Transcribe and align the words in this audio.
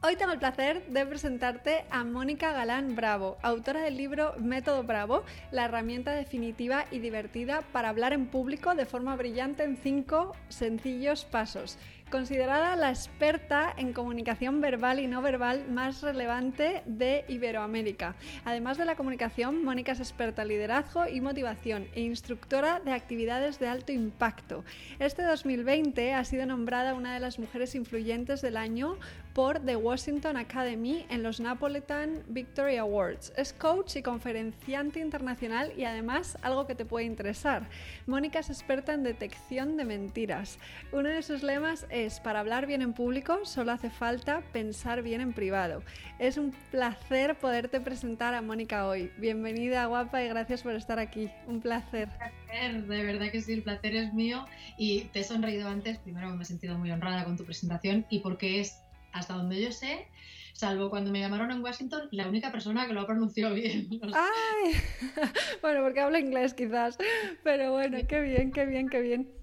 Hoy 0.00 0.14
tengo 0.14 0.30
el 0.30 0.38
placer 0.38 0.86
de 0.86 1.04
presentarte 1.06 1.84
a 1.90 2.04
Mónica 2.04 2.52
Galán 2.52 2.94
Bravo, 2.94 3.36
autora 3.42 3.80
del 3.80 3.96
libro 3.96 4.32
Método 4.38 4.84
Bravo, 4.84 5.24
la 5.50 5.64
herramienta 5.64 6.12
definitiva 6.12 6.84
y 6.92 7.00
divertida 7.00 7.62
para 7.72 7.88
hablar 7.88 8.12
en 8.12 8.26
público 8.26 8.76
de 8.76 8.86
forma 8.86 9.16
brillante 9.16 9.64
en 9.64 9.76
cinco 9.76 10.36
sencillos 10.50 11.24
pasos 11.24 11.78
considerada 12.08 12.76
la 12.76 12.90
experta 12.90 13.72
en 13.76 13.92
comunicación 13.92 14.60
verbal 14.60 15.00
y 15.00 15.06
no 15.06 15.22
verbal 15.22 15.68
más 15.70 16.02
relevante 16.02 16.82
de 16.86 17.24
Iberoamérica. 17.28 18.14
Además 18.44 18.78
de 18.78 18.84
la 18.84 18.96
comunicación, 18.96 19.64
Mónica 19.64 19.92
es 19.92 20.00
experta 20.00 20.42
en 20.42 20.48
liderazgo 20.48 21.06
y 21.06 21.20
motivación 21.20 21.86
e 21.94 22.00
instructora 22.00 22.80
de 22.80 22.92
actividades 22.92 23.58
de 23.58 23.68
alto 23.68 23.92
impacto. 23.92 24.64
Este 24.98 25.22
2020 25.22 26.14
ha 26.14 26.24
sido 26.24 26.46
nombrada 26.46 26.94
una 26.94 27.14
de 27.14 27.20
las 27.20 27.38
mujeres 27.38 27.74
influyentes 27.74 28.40
del 28.40 28.56
año 28.56 28.98
por 29.34 29.60
The 29.60 29.76
Washington 29.76 30.36
Academy 30.36 31.06
en 31.10 31.22
los 31.22 31.38
Napolitan 31.38 32.24
Victory 32.28 32.76
Awards. 32.76 33.32
Es 33.36 33.52
coach 33.52 33.96
y 33.96 34.02
conferenciante 34.02 35.00
internacional 35.00 35.72
y 35.76 35.84
además 35.84 36.36
algo 36.42 36.66
que 36.66 36.74
te 36.74 36.84
puede 36.84 37.06
interesar. 37.06 37.68
Mónica 38.06 38.40
es 38.40 38.50
experta 38.50 38.94
en 38.94 39.04
detección 39.04 39.76
de 39.76 39.84
mentiras. 39.84 40.58
Uno 40.92 41.08
de 41.08 41.22
sus 41.22 41.42
lemas 41.42 41.86
es, 42.04 42.20
para 42.20 42.40
hablar 42.40 42.66
bien 42.66 42.82
en 42.82 42.92
público 42.92 43.40
solo 43.44 43.72
hace 43.72 43.90
falta 43.90 44.42
pensar 44.52 45.02
bien 45.02 45.20
en 45.20 45.32
privado. 45.32 45.82
Es 46.18 46.36
un 46.36 46.52
placer 46.70 47.36
poderte 47.38 47.80
presentar 47.80 48.34
a 48.34 48.42
Mónica 48.42 48.86
hoy. 48.86 49.10
Bienvenida, 49.18 49.86
guapa, 49.86 50.22
y 50.22 50.28
gracias 50.28 50.62
por 50.62 50.74
estar 50.74 50.98
aquí. 50.98 51.30
Un 51.46 51.60
placer. 51.60 52.08
de 52.50 53.04
verdad 53.04 53.30
que 53.30 53.40
sí, 53.40 53.52
el 53.54 53.62
placer 53.62 53.96
es 53.96 54.12
mío. 54.14 54.44
Y 54.76 55.02
te 55.12 55.20
he 55.20 55.24
sonreído 55.24 55.68
antes, 55.68 55.98
primero 55.98 56.30
me 56.30 56.42
he 56.42 56.46
sentido 56.46 56.78
muy 56.78 56.90
honrada 56.90 57.24
con 57.24 57.36
tu 57.36 57.44
presentación 57.44 58.06
y 58.10 58.20
porque 58.20 58.60
es, 58.60 58.78
hasta 59.12 59.34
donde 59.34 59.60
yo 59.60 59.72
sé, 59.72 60.06
salvo 60.52 60.90
cuando 60.90 61.10
me 61.10 61.20
llamaron 61.20 61.50
en 61.50 61.62
Washington, 61.62 62.08
la 62.12 62.28
única 62.28 62.52
persona 62.52 62.86
que 62.86 62.92
lo 62.92 63.00
ha 63.00 63.06
pronunciado 63.06 63.54
bien. 63.54 63.88
¡Ay! 64.14 64.74
bueno, 65.62 65.82
porque 65.82 66.00
habla 66.00 66.20
inglés 66.20 66.54
quizás, 66.54 66.98
pero 67.42 67.72
bueno, 67.72 67.98
qué 68.08 68.20
bien, 68.20 68.52
qué 68.52 68.66
bien, 68.66 68.88
qué 68.88 69.00
bien 69.00 69.37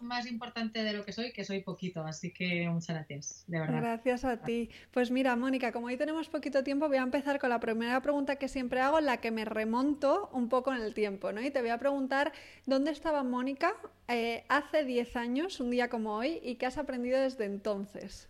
más 0.00 0.26
importante 0.26 0.82
de 0.82 0.92
lo 0.92 1.04
que 1.04 1.12
soy, 1.12 1.32
que 1.32 1.44
soy 1.44 1.60
poquito, 1.60 2.02
así 2.04 2.32
que 2.32 2.68
muchas 2.68 2.96
gracias, 2.96 3.44
de 3.46 3.60
verdad. 3.60 3.80
Gracias 3.80 4.24
a 4.24 4.36
ti. 4.38 4.70
Pues 4.92 5.10
mira, 5.10 5.36
Mónica, 5.36 5.72
como 5.72 5.86
hoy 5.86 5.96
tenemos 5.96 6.28
poquito 6.28 6.62
tiempo, 6.64 6.88
voy 6.88 6.98
a 6.98 7.02
empezar 7.02 7.38
con 7.38 7.50
la 7.50 7.60
primera 7.60 8.00
pregunta 8.00 8.36
que 8.36 8.48
siempre 8.48 8.80
hago, 8.80 9.00
la 9.00 9.18
que 9.18 9.30
me 9.30 9.44
remonto 9.44 10.30
un 10.32 10.48
poco 10.48 10.72
en 10.74 10.82
el 10.82 10.94
tiempo, 10.94 11.32
¿no? 11.32 11.40
Y 11.42 11.50
te 11.50 11.60
voy 11.60 11.70
a 11.70 11.78
preguntar, 11.78 12.32
¿dónde 12.66 12.90
estaba 12.90 13.22
Mónica 13.22 13.74
eh, 14.08 14.44
hace 14.48 14.84
10 14.84 15.16
años, 15.16 15.60
un 15.60 15.70
día 15.70 15.88
como 15.88 16.14
hoy, 16.16 16.40
y 16.42 16.56
qué 16.56 16.66
has 16.66 16.78
aprendido 16.78 17.20
desde 17.20 17.44
entonces? 17.44 18.28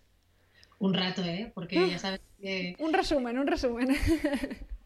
Un 0.79 0.95
rato, 0.95 1.23
¿eh? 1.23 1.51
Porque 1.55 1.89
ya 1.89 1.99
sabes 1.99 2.21
que... 2.41 2.77
un 2.81 2.93
resumen, 2.93 3.39
un 3.39 3.47
resumen. 3.47 3.89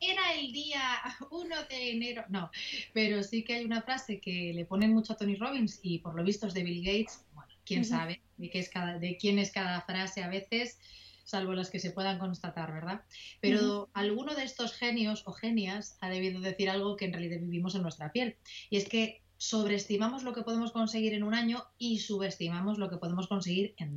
era 0.00 0.34
el 0.34 0.52
día 0.52 0.80
1 1.30 1.56
de 1.68 1.90
enero. 1.90 2.24
No, 2.28 2.50
pero 2.92 3.22
sí 3.22 3.44
que 3.44 3.54
hay 3.54 3.64
una 3.64 3.82
frase 3.82 4.20
que 4.20 4.52
le 4.54 4.64
ponen 4.64 4.92
mucho 4.92 5.12
a 5.12 5.16
Tony 5.16 5.36
Robbins 5.36 5.80
y 5.82 5.98
por 5.98 6.14
lo 6.14 6.24
visto 6.24 6.46
es 6.46 6.54
de 6.54 6.62
Bill 6.62 6.84
Gates. 6.84 7.24
Bueno, 7.34 7.52
quién 7.64 7.84
sabe 7.84 8.20
de, 8.36 8.50
qué 8.50 8.58
es 8.58 8.68
cada, 8.68 8.98
de 8.98 9.16
quién 9.16 9.38
es 9.38 9.50
cada 9.50 9.80
frase 9.82 10.22
a 10.22 10.28
veces, 10.28 10.78
salvo 11.24 11.54
las 11.54 11.70
que 11.70 11.80
se 11.80 11.90
puedan 11.90 12.18
constatar, 12.18 12.72
¿verdad? 12.72 13.02
Pero 13.40 13.90
alguno 13.94 14.34
de 14.34 14.44
estos 14.44 14.74
genios 14.74 15.22
o 15.26 15.32
genias 15.32 15.96
ha 16.00 16.08
debido 16.08 16.40
decir 16.40 16.70
algo 16.70 16.96
que 16.96 17.06
en 17.06 17.12
realidad 17.12 17.40
vivimos 17.40 17.74
en 17.74 17.82
nuestra 17.82 18.12
piel. 18.12 18.36
Y 18.70 18.76
es 18.76 18.88
que 18.88 19.22
sobreestimamos 19.36 20.22
lo 20.22 20.32
que 20.32 20.42
podemos 20.42 20.72
conseguir 20.72 21.14
en 21.14 21.22
un 21.22 21.34
año 21.34 21.64
y 21.78 21.98
subestimamos 21.98 22.78
lo 22.78 22.88
que 22.88 22.98
podemos 22.98 23.26
conseguir 23.26 23.74
en 23.78 23.94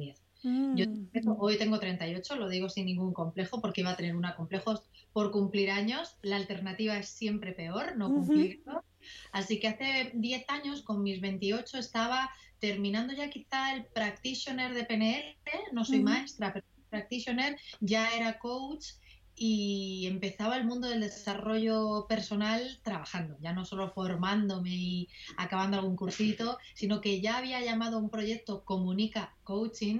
10. 0.75 0.89
Yo 1.13 1.33
mm. 1.33 1.35
hoy 1.39 1.57
tengo 1.57 1.79
38, 1.79 2.35
lo 2.35 2.49
digo 2.49 2.69
sin 2.69 2.85
ningún 2.85 3.13
complejo 3.13 3.61
porque 3.61 3.81
iba 3.81 3.91
a 3.91 3.95
tener 3.95 4.15
una 4.15 4.35
complejo 4.35 4.81
por 5.13 5.31
cumplir 5.31 5.71
años. 5.71 6.17
La 6.21 6.35
alternativa 6.35 6.97
es 6.97 7.09
siempre 7.09 7.53
peor, 7.53 7.97
no 7.97 8.09
cumplirlo. 8.09 8.83
Así 9.31 9.59
que 9.59 9.67
hace 9.67 10.11
10 10.13 10.45
años, 10.49 10.81
con 10.83 11.03
mis 11.03 11.21
28, 11.21 11.77
estaba 11.77 12.29
terminando 12.59 13.13
ya 13.13 13.29
quizá 13.29 13.75
el 13.75 13.85
practitioner 13.85 14.73
de 14.73 14.83
PNL, 14.83 15.35
no 15.73 15.85
soy 15.85 16.01
maestra, 16.01 16.53
pero 16.53 16.65
practitioner, 16.89 17.57
ya 17.79 18.15
era 18.15 18.39
coach 18.39 18.93
y 19.39 20.07
empezaba 20.07 20.57
el 20.57 20.65
mundo 20.65 20.87
del 20.87 21.01
desarrollo 21.01 22.07
personal 22.09 22.79
trabajando, 22.81 23.37
ya 23.39 23.53
no 23.53 23.65
solo 23.65 23.91
formándome 23.91 24.71
y 24.71 25.09
acabando 25.37 25.77
algún 25.77 25.95
cursito, 25.95 26.57
sino 26.73 27.01
que 27.01 27.21
ya 27.21 27.37
había 27.37 27.61
llamado 27.61 27.97
a 27.97 27.99
un 27.99 28.09
proyecto 28.09 28.63
Comunica 28.63 29.35
Coaching 29.43 29.99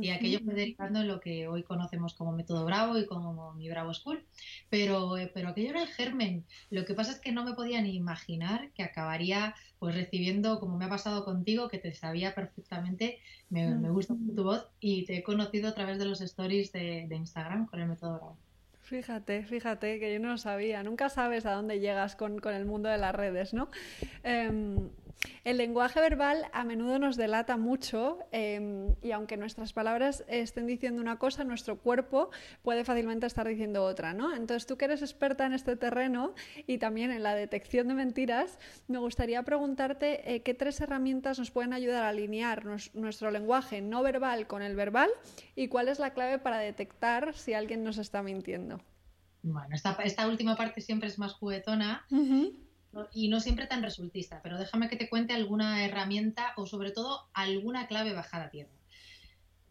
y 0.00 0.10
aquello 0.10 0.40
fue 0.44 0.54
derivando 0.54 1.00
en 1.00 1.08
lo 1.08 1.20
que 1.20 1.48
hoy 1.48 1.62
conocemos 1.62 2.14
como 2.14 2.32
método 2.32 2.64
Bravo 2.64 2.98
y 2.98 3.06
como 3.06 3.52
mi 3.54 3.68
Bravo 3.68 3.94
School. 3.94 4.24
Pero, 4.70 5.16
eh, 5.16 5.30
pero 5.32 5.48
aquello 5.48 5.70
era 5.70 5.82
el 5.82 5.88
germen. 5.88 6.44
Lo 6.70 6.84
que 6.84 6.94
pasa 6.94 7.12
es 7.12 7.20
que 7.20 7.32
no 7.32 7.44
me 7.44 7.54
podía 7.54 7.80
ni 7.82 7.94
imaginar 7.94 8.70
que 8.72 8.82
acabaría 8.82 9.54
pues 9.78 9.94
recibiendo, 9.94 10.60
como 10.60 10.78
me 10.78 10.86
ha 10.86 10.88
pasado 10.88 11.24
contigo, 11.24 11.68
que 11.68 11.78
te 11.78 11.94
sabía 11.94 12.34
perfectamente, 12.34 13.18
me, 13.50 13.74
me 13.74 13.90
gusta 13.90 14.14
tu 14.14 14.42
voz 14.42 14.66
y 14.80 15.04
te 15.04 15.18
he 15.18 15.22
conocido 15.22 15.68
a 15.68 15.74
través 15.74 15.98
de 15.98 16.06
los 16.06 16.20
stories 16.20 16.72
de, 16.72 17.06
de 17.08 17.16
Instagram 17.16 17.66
con 17.66 17.80
el 17.80 17.88
método 17.88 18.16
Bravo. 18.16 18.36
Fíjate, 18.82 19.44
fíjate 19.44 19.98
que 19.98 20.12
yo 20.12 20.20
no 20.20 20.28
lo 20.28 20.38
sabía. 20.38 20.82
Nunca 20.82 21.08
sabes 21.08 21.46
a 21.46 21.52
dónde 21.52 21.80
llegas 21.80 22.16
con, 22.16 22.38
con 22.38 22.54
el 22.54 22.66
mundo 22.66 22.90
de 22.90 22.98
las 22.98 23.14
redes, 23.14 23.54
¿no? 23.54 23.70
Eh, 24.22 24.90
el 25.44 25.56
lenguaje 25.56 26.00
verbal 26.00 26.46
a 26.52 26.64
menudo 26.64 26.98
nos 26.98 27.16
delata 27.16 27.56
mucho 27.56 28.18
em, 28.32 28.94
y 29.02 29.12
aunque 29.12 29.36
nuestras 29.36 29.72
palabras 29.72 30.24
estén 30.28 30.66
diciendo 30.66 31.00
una 31.00 31.18
cosa, 31.18 31.44
nuestro 31.44 31.78
cuerpo 31.78 32.30
puede 32.62 32.84
fácilmente 32.84 33.26
estar 33.26 33.46
diciendo 33.46 33.84
otra, 33.84 34.12
¿no? 34.12 34.34
Entonces 34.34 34.66
tú 34.66 34.76
que 34.76 34.86
eres 34.86 35.02
experta 35.02 35.46
en 35.46 35.52
este 35.52 35.76
terreno 35.76 36.34
y 36.66 36.78
también 36.78 37.10
en 37.10 37.22
la 37.22 37.34
detección 37.34 37.88
de 37.88 37.94
mentiras, 37.94 38.58
me 38.88 38.98
gustaría 38.98 39.42
preguntarte 39.42 40.34
eh, 40.34 40.42
qué 40.42 40.54
tres 40.54 40.80
herramientas 40.80 41.38
nos 41.38 41.50
pueden 41.50 41.72
ayudar 41.72 42.04
a 42.04 42.08
alinear 42.08 42.64
nuestro 42.94 43.30
lenguaje 43.30 43.80
no 43.80 44.02
verbal 44.02 44.46
con 44.46 44.62
el 44.62 44.76
verbal 44.76 45.10
y 45.54 45.68
cuál 45.68 45.88
es 45.88 45.98
la 45.98 46.14
clave 46.14 46.38
para 46.38 46.58
detectar 46.58 47.34
si 47.34 47.54
alguien 47.54 47.84
nos 47.84 47.98
está 47.98 48.22
mintiendo. 48.22 48.80
Bueno, 49.42 49.74
esta, 49.74 50.26
última 50.26 50.56
parte 50.56 50.80
siempre 50.80 51.08
es 51.08 51.18
más 51.18 51.34
juguetona 51.34 52.06
y 53.12 53.28
no 53.28 53.40
siempre 53.40 53.66
tan 53.66 53.82
resultista, 53.82 54.40
pero 54.42 54.58
déjame 54.58 54.88
que 54.88 54.96
te 54.96 55.08
cuente 55.08 55.32
alguna 55.32 55.84
herramienta 55.84 56.52
o 56.56 56.66
sobre 56.66 56.90
todo 56.90 57.28
alguna 57.32 57.86
clave 57.86 58.12
bajada 58.12 58.46
a 58.46 58.50
tierra. 58.50 58.72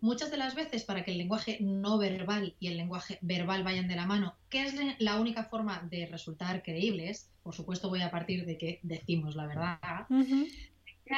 Muchas 0.02 0.32
de 0.32 0.38
las 0.38 0.54
veces 0.54 0.84
para 0.84 1.06
que 1.06 1.12
el 1.12 1.18
lenguaje 1.18 1.60
no 1.62 1.98
verbal 1.98 2.56
y 2.60 2.68
el 2.68 2.76
lenguaje 2.76 3.20
verbal 3.22 3.64
vayan 3.64 3.88
de 3.88 3.96
la 3.96 4.06
mano, 4.06 4.36
que 4.50 4.64
es 4.64 4.76
la 5.00 5.20
única 5.20 5.46
forma 5.46 5.82
de 5.90 6.08
resultar 6.08 6.62
creíbles, 6.62 7.32
por 7.42 7.56
supuesto 7.56 7.88
voy 7.88 8.02
a 8.02 8.12
partir 8.12 8.46
de 8.46 8.58
que 8.58 8.80
decimos 8.84 9.36
la 9.36 9.48
verdad, 9.48 10.08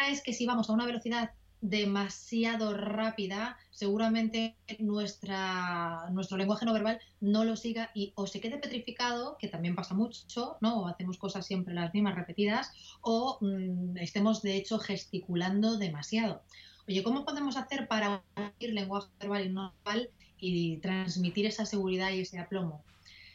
es 0.09 0.21
que 0.21 0.33
si 0.33 0.45
vamos 0.45 0.69
a 0.69 0.73
una 0.73 0.85
velocidad 0.85 1.31
demasiado 1.69 2.73
rápida, 2.75 3.57
seguramente 3.71 4.55
nuestra, 4.79 6.07
nuestro 6.11 6.37
lenguaje 6.37 6.65
no 6.65 6.73
verbal 6.73 6.99
no 7.21 7.43
lo 7.43 7.55
siga 7.55 7.89
y 7.95 8.13
o 8.15 8.27
se 8.27 8.39
quede 8.39 8.57
petrificado, 8.57 9.37
que 9.39 9.47
también 9.47 9.75
pasa 9.75 9.95
mucho, 9.95 10.57
¿no? 10.61 10.81
O 10.81 10.87
hacemos 10.87 11.17
cosas 11.17 11.45
siempre 11.45 11.73
las 11.73 11.93
mismas 11.93 12.15
repetidas, 12.15 12.71
o 13.01 13.39
mm, 13.41 13.97
estemos 13.97 14.41
de 14.43 14.57
hecho 14.57 14.77
gesticulando 14.77 15.77
demasiado. 15.77 16.43
Oye, 16.87 17.01
¿cómo 17.01 17.25
podemos 17.25 17.57
hacer 17.57 17.87
para 17.87 18.23
unir 18.37 18.73
lenguaje 18.73 19.09
verbal 19.19 19.45
y 19.45 19.49
no 19.49 19.73
verbal 19.83 20.09
y 20.37 20.77
transmitir 20.77 21.47
esa 21.47 21.65
seguridad 21.65 22.11
y 22.11 22.21
ese 22.21 22.37
aplomo? 22.37 22.83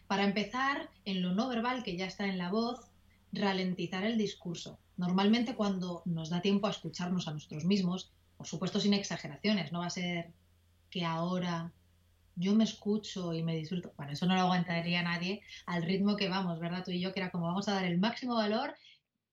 Para 0.06 0.25
empezar, 0.25 0.88
en 1.05 1.22
lo 1.22 1.34
no 1.34 1.49
verbal, 1.49 1.82
que 1.82 1.96
ya 1.96 2.06
está 2.06 2.26
en 2.26 2.38
la 2.38 2.50
voz, 2.50 2.90
ralentizar 3.32 4.05
el 4.05 4.19
discurso. 4.19 4.78
Normalmente 4.96 5.56
cuando 5.56 6.02
nos 6.05 6.31
da 6.31 6.40
tiempo 6.43 6.66
a 6.66 6.70
escucharnos 6.70 7.26
a 7.26 7.32
nosotros 7.32 7.64
mismos, 7.64 8.12
por 8.40 8.46
supuesto 8.46 8.81
sin 8.81 8.94
exageraciones, 8.94 9.70
no 9.70 9.81
va 9.81 9.88
a 9.88 9.90
ser 9.90 10.32
que 10.88 11.04
ahora 11.04 11.75
yo 12.37 12.54
me 12.54 12.64
escucho 12.64 13.34
y 13.34 13.42
me 13.42 13.54
disfruto. 13.54 13.92
Bueno, 13.98 14.12
eso 14.12 14.25
no 14.25 14.34
lo 14.34 14.40
aguantaría 14.40 15.02
nadie 15.02 15.42
al 15.66 15.82
ritmo 15.82 16.16
que 16.16 16.31
vamos, 16.31 16.58
¿verdad? 16.58 16.82
Tú 16.82 16.90
y 16.90 17.00
yo, 17.00 17.12
que 17.12 17.20
era 17.20 17.31
como 17.31 17.48
vamos 17.48 17.69
a 17.69 17.75
dar 17.75 17.84
el 17.84 17.98
máximo 17.98 18.37
valor, 18.37 18.75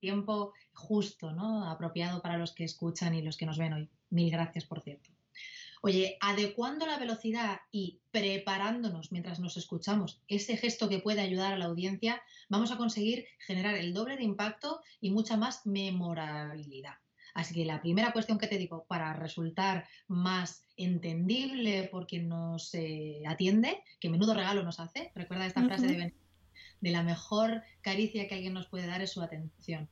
tiempo 0.02 0.52
justo, 0.74 1.32
¿no? 1.32 1.70
Apropiado 1.70 2.22
para 2.22 2.38
los 2.38 2.52
que 2.52 2.66
escuchan 2.66 3.16
y 3.16 3.22
los 3.22 3.38
que 3.38 3.46
nos 3.46 3.58
ven 3.58 3.72
hoy. 3.72 3.90
Mil 4.10 4.30
gracias, 4.30 4.66
por 4.66 4.82
cierto. 4.82 5.10
Oye, 5.82 6.18
adecuando 6.20 6.86
la 6.86 7.00
velocidad 7.00 7.62
y 7.72 8.02
preparándonos 8.12 9.14
mientras 9.14 9.40
nos 9.40 9.56
escuchamos 9.56 10.22
ese 10.28 10.58
gesto 10.58 10.90
que 10.90 11.00
puede 11.00 11.22
ayudar 11.22 11.54
a 11.54 11.58
la 11.58 11.68
audiencia, 11.68 12.22
vamos 12.50 12.72
a 12.72 12.78
conseguir 12.78 13.26
generar 13.40 13.76
el 13.76 13.94
doble 13.94 14.18
de 14.18 14.26
impacto 14.26 14.82
y 15.00 15.12
mucha 15.12 15.38
más 15.38 15.66
memorabilidad. 15.66 16.96
Así 17.38 17.54
que 17.54 17.66
la 17.66 17.82
primera 17.82 18.12
cuestión 18.14 18.40
que 18.40 18.48
te 18.48 18.58
digo 18.58 18.86
para 18.88 19.14
resultar 19.14 19.88
más 20.08 20.64
entendible 20.76 21.88
por 21.92 22.08
quien 22.08 22.28
nos 22.28 22.74
eh, 22.74 23.22
atiende, 23.28 23.84
que 24.00 24.10
menudo 24.10 24.34
regalo 24.34 24.64
nos 24.64 24.80
hace, 24.80 25.12
recuerda 25.14 25.46
esta 25.46 25.64
frase 25.64 25.88
de 25.88 26.14
de 26.82 26.92
la 26.92 27.04
mejor 27.04 27.64
caricia 27.82 28.28
que 28.28 28.36
alguien 28.36 28.54
nos 28.54 28.68
puede 28.68 28.88
dar 28.88 29.02
es 29.02 29.12
su 29.12 29.22
atención. 29.22 29.90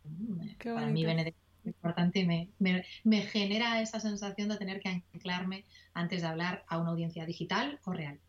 Para 0.64 0.88
mí 0.88 1.06
Benedicto 1.06 1.40
es 1.62 1.68
importante 1.68 2.20
y 2.20 2.26
me, 2.26 2.86
me, 3.04 3.22
genera 3.24 3.82
esa 3.82 4.00
sensación 4.00 4.50
de 4.50 4.58
tener 4.58 4.80
que 4.80 5.04
anclarme 5.14 5.66
antes 5.94 6.22
de 6.22 6.28
hablar 6.28 6.64
a 6.68 6.78
una 6.78 6.92
audiencia 6.92 7.26
digital 7.26 7.80
o 7.86 7.94
real. 7.94 8.20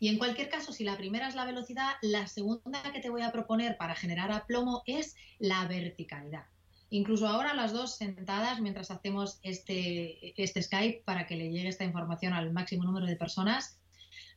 Y 0.00 0.08
en 0.08 0.18
cualquier 0.18 0.48
caso, 0.48 0.72
si 0.72 0.84
la 0.84 0.96
primera 0.96 1.28
es 1.28 1.34
la 1.34 1.44
velocidad, 1.44 1.94
la 2.02 2.26
segunda 2.28 2.82
que 2.92 3.00
te 3.00 3.10
voy 3.10 3.22
a 3.22 3.32
proponer 3.32 3.76
para 3.76 3.96
generar 3.96 4.30
aplomo 4.30 4.82
es 4.86 5.16
la 5.38 5.66
verticalidad. 5.66 6.44
Incluso 6.90 7.26
ahora 7.26 7.54
las 7.54 7.72
dos 7.72 7.96
sentadas 7.96 8.60
mientras 8.60 8.90
hacemos 8.90 9.40
este, 9.42 10.40
este 10.42 10.62
Skype 10.62 11.02
para 11.04 11.26
que 11.26 11.36
le 11.36 11.50
llegue 11.50 11.68
esta 11.68 11.84
información 11.84 12.32
al 12.32 12.52
máximo 12.52 12.84
número 12.84 13.06
de 13.06 13.16
personas, 13.16 13.78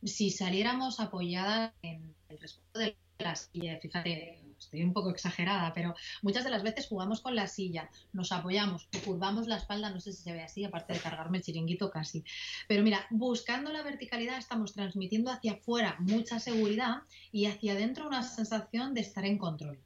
si 0.03 0.31
saliéramos 0.31 0.99
apoyadas 0.99 1.73
en 1.81 2.15
el 2.29 2.39
respeto 2.39 2.79
de 2.79 2.97
la 3.19 3.35
silla, 3.35 3.79
fíjate, 3.79 4.41
estoy 4.57 4.83
un 4.83 4.93
poco 4.93 5.09
exagerada, 5.09 5.73
pero 5.73 5.95
muchas 6.21 6.43
de 6.43 6.49
las 6.49 6.63
veces 6.63 6.87
jugamos 6.87 7.21
con 7.21 7.35
la 7.35 7.47
silla, 7.47 7.89
nos 8.13 8.31
apoyamos, 8.31 8.87
curvamos 9.05 9.47
la 9.47 9.57
espalda, 9.57 9.89
no 9.89 9.99
sé 9.99 10.11
si 10.11 10.23
se 10.23 10.33
ve 10.33 10.41
así, 10.41 10.63
aparte 10.63 10.93
de 10.93 10.99
cargarme 10.99 11.37
el 11.37 11.43
chiringuito 11.43 11.89
casi. 11.91 12.23
Pero 12.67 12.83
mira, 12.83 13.05
buscando 13.09 13.71
la 13.71 13.83
verticalidad 13.83 14.37
estamos 14.37 14.73
transmitiendo 14.73 15.31
hacia 15.31 15.53
afuera 15.53 15.95
mucha 15.99 16.39
seguridad 16.39 17.03
y 17.31 17.45
hacia 17.45 17.73
adentro 17.73 18.07
una 18.07 18.23
sensación 18.23 18.93
de 18.93 19.01
estar 19.01 19.25
en 19.25 19.37
control. 19.37 19.79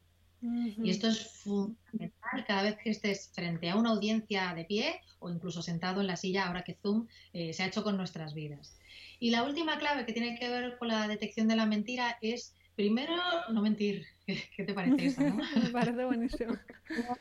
Y 0.84 0.90
esto 0.90 1.08
es 1.08 1.42
fundamental 1.44 2.46
cada 2.48 2.64
vez 2.64 2.78
que 2.78 2.90
estés 2.90 3.32
frente 3.34 3.70
a 3.70 3.76
una 3.76 3.92
audiencia 3.92 4.54
de 4.54 4.66
pie 4.66 5.02
o 5.20 5.30
incluso 5.30 5.62
sentado 5.62 6.02
en 6.02 6.08
la 6.08 6.16
silla, 6.16 6.48
ahora 6.48 6.64
que 6.64 6.76
Zoom 6.76 7.08
eh, 7.34 7.54
se 7.54 7.64
ha 7.64 7.68
hecho 7.68 7.84
con 7.84 7.98
nuestras 7.98 8.34
vidas. 8.34 8.78
Y 9.20 9.32
la 9.32 9.44
última 9.44 9.80
clave 9.80 10.06
que 10.06 10.14
tiene 10.14 10.38
que 10.38 10.50
ver 10.50 10.78
con 10.78 10.90
la 10.90 11.08
detección 11.08 11.48
de 11.48 11.56
la 11.56 11.66
mentira 11.66 12.18
es, 12.22 12.56
primero, 12.76 13.16
no 13.52 13.62
mentir. 13.62 14.06
¿Qué 14.26 14.64
te 14.64 14.74
parece 14.74 15.08
eso? 15.08 15.22
Me 15.64 15.70
parece 15.70 16.06
buenísimo. 16.06 16.58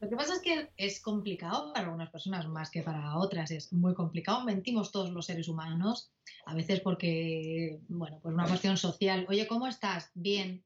Lo 0.00 0.10
que 0.10 0.16
pasa 0.16 0.34
es 0.34 0.42
que 0.42 0.68
es 0.76 1.00
complicado 1.00 1.72
para 1.72 1.86
algunas 1.86 2.10
personas 2.10 2.46
más 2.46 2.70
que 2.70 2.82
para 2.82 3.16
otras. 3.16 3.50
Es 3.50 3.72
muy 3.72 3.94
complicado. 3.94 4.44
Mentimos 4.44 4.92
todos 4.92 5.10
los 5.10 5.24
seres 5.24 5.48
humanos. 5.48 6.10
A 6.44 6.54
veces 6.54 6.80
porque, 6.80 7.80
bueno, 7.88 8.20
por 8.20 8.34
una 8.34 8.46
cuestión 8.46 8.76
social. 8.76 9.24
Oye, 9.30 9.46
¿cómo 9.46 9.66
estás? 9.66 10.10
Bien. 10.14 10.62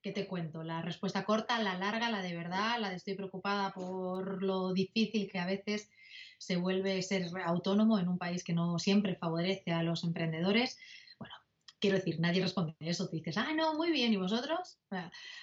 ¿Qué 0.00 0.12
te 0.12 0.28
cuento? 0.28 0.62
La 0.62 0.80
respuesta 0.80 1.24
corta, 1.24 1.60
la 1.60 1.76
larga, 1.76 2.10
la 2.10 2.22
de 2.22 2.34
verdad, 2.34 2.78
la 2.78 2.90
de 2.90 2.96
estoy 2.96 3.14
preocupada 3.14 3.72
por 3.72 4.42
lo 4.42 4.72
difícil 4.72 5.28
que 5.30 5.40
a 5.40 5.46
veces 5.46 5.90
se 6.38 6.56
vuelve 6.56 7.02
ser 7.02 7.26
autónomo 7.44 7.98
en 7.98 8.08
un 8.08 8.16
país 8.16 8.44
que 8.44 8.52
no 8.52 8.78
siempre 8.78 9.16
favorece 9.16 9.72
a 9.72 9.82
los 9.82 10.04
emprendedores. 10.04 10.78
Bueno, 11.18 11.34
quiero 11.80 11.96
decir, 11.96 12.20
nadie 12.20 12.42
responde 12.42 12.76
a 12.80 12.84
eso. 12.86 13.08
Te 13.08 13.16
dices, 13.16 13.36
ah, 13.38 13.52
no, 13.54 13.74
muy 13.74 13.90
bien, 13.90 14.12
¿y 14.12 14.16
vosotros? 14.16 14.78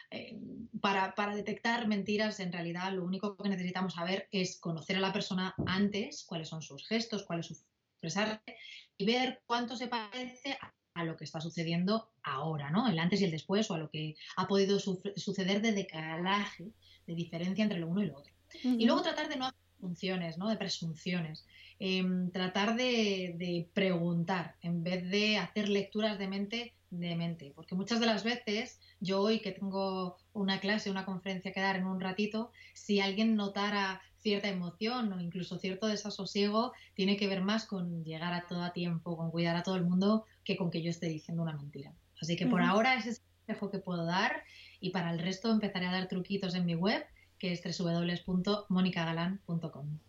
Eh, 0.10 0.40
para, 0.80 1.16
para, 1.16 1.36
detectar 1.36 1.88
mentiras, 1.90 2.40
en 2.40 2.54
realidad 2.54 2.94
lo 2.94 3.04
único 3.04 3.36
que 3.36 3.50
necesitamos 3.50 3.96
saber 3.96 4.30
es 4.32 4.58
conocer 4.60 4.96
a 4.96 5.02
la 5.02 5.12
persona 5.12 5.54
antes, 5.68 6.24
cuáles 6.26 6.48
son 6.48 6.62
sus 6.62 6.88
gestos, 6.88 7.26
cuál 7.26 7.42
es 7.42 7.48
su 7.48 7.56
expresarte 7.96 8.58
y 8.98 9.06
ver 9.06 9.42
cuánto 9.46 9.76
se 9.76 9.88
parece 9.88 10.58
a 10.62 10.74
lo 11.04 11.18
que 11.18 11.26
está 11.26 11.42
sucediendo 11.42 12.10
ahora, 12.24 12.70
¿no? 12.72 12.88
El 12.88 13.00
antes 13.00 13.22
y 13.22 13.26
el 13.26 13.32
después 13.32 13.70
o 13.70 13.74
a 13.74 13.80
lo 13.80 13.90
que 13.90 14.16
ha 14.38 14.48
podido 14.48 14.80
suceder 14.80 15.62
de 15.62 15.74
decalaje, 15.74 16.72
de 17.06 17.16
diferencia 17.16 17.64
entre 17.64 17.80
lo 17.80 17.88
uno 17.88 18.02
y 18.02 18.08
lo 18.08 18.18
otro. 18.18 18.34
Y 18.64 18.86
luego 18.86 19.02
tratar 19.02 19.28
de 19.28 19.36
no 19.36 19.52
funciones, 19.80 20.38
¿no? 20.38 20.50
de 20.50 20.58
presunciones. 20.58 21.46
Em, 21.80 22.32
tratar 22.32 22.76
de, 22.76 23.68
preguntar 23.74 24.56
en 24.62 24.84
vez 24.84 25.10
de 25.10 25.38
hacer 25.38 25.70
lecturas 25.70 26.18
de 26.18 26.28
mente 26.28 26.74
de 26.90 27.16
mente. 27.16 27.52
Porque 27.54 27.76
muchas 27.76 28.00
de 28.00 28.06
las 28.06 28.24
veces, 28.24 28.80
yo 29.02 29.22
hoy 29.22 29.40
que 29.40 29.52
tengo 29.52 30.16
una 30.34 30.60
clase, 30.60 30.90
una 30.90 31.06
conferencia 31.06 31.52
que 31.52 31.60
dar 31.60 31.76
en 31.76 31.86
un 31.86 32.00
ratito, 32.00 32.52
si 32.74 33.02
alguien 33.02 33.36
notara 33.36 34.02
cierta 34.20 34.48
emoción 34.48 35.12
o 35.14 35.20
incluso 35.20 35.60
cierto 35.60 35.88
desasosiego, 35.88 36.72
tiene 36.94 37.18
que 37.18 37.28
ver 37.28 37.42
más 37.42 37.66
con 37.66 38.04
llegar 38.04 38.34
a 38.34 38.48
todo 38.48 38.64
a 38.64 38.74
tiempo, 38.74 39.18
con 39.18 39.30
cuidar 39.30 39.56
a 39.56 39.64
todo 39.64 39.76
el 39.76 39.84
mundo, 39.84 40.26
que 40.46 40.56
con 40.56 40.72
que 40.72 40.82
yo 40.82 40.90
esté 40.90 41.08
diciendo 41.08 41.44
una 41.44 41.58
mentira. 41.58 41.92
Así 42.22 42.38
que 42.38 42.48
por 42.48 42.62
ahora 42.62 42.96
ese 42.96 43.10
es 43.10 43.18
el 43.18 43.24
consejo 43.46 43.72
que 43.72 43.80
puedo 43.80 44.06
dar 44.06 44.46
y 44.80 44.92
para 44.92 45.12
el 45.12 45.20
resto 45.20 45.52
empezaré 45.52 45.88
a 45.88 45.92
dar 45.92 46.08
truquitos 46.08 46.56
en 46.56 46.66
mi 46.66 46.76
web 46.76 47.06
que 47.38 47.52
es 47.52 47.62
www.monicagalan.com. 47.62 50.00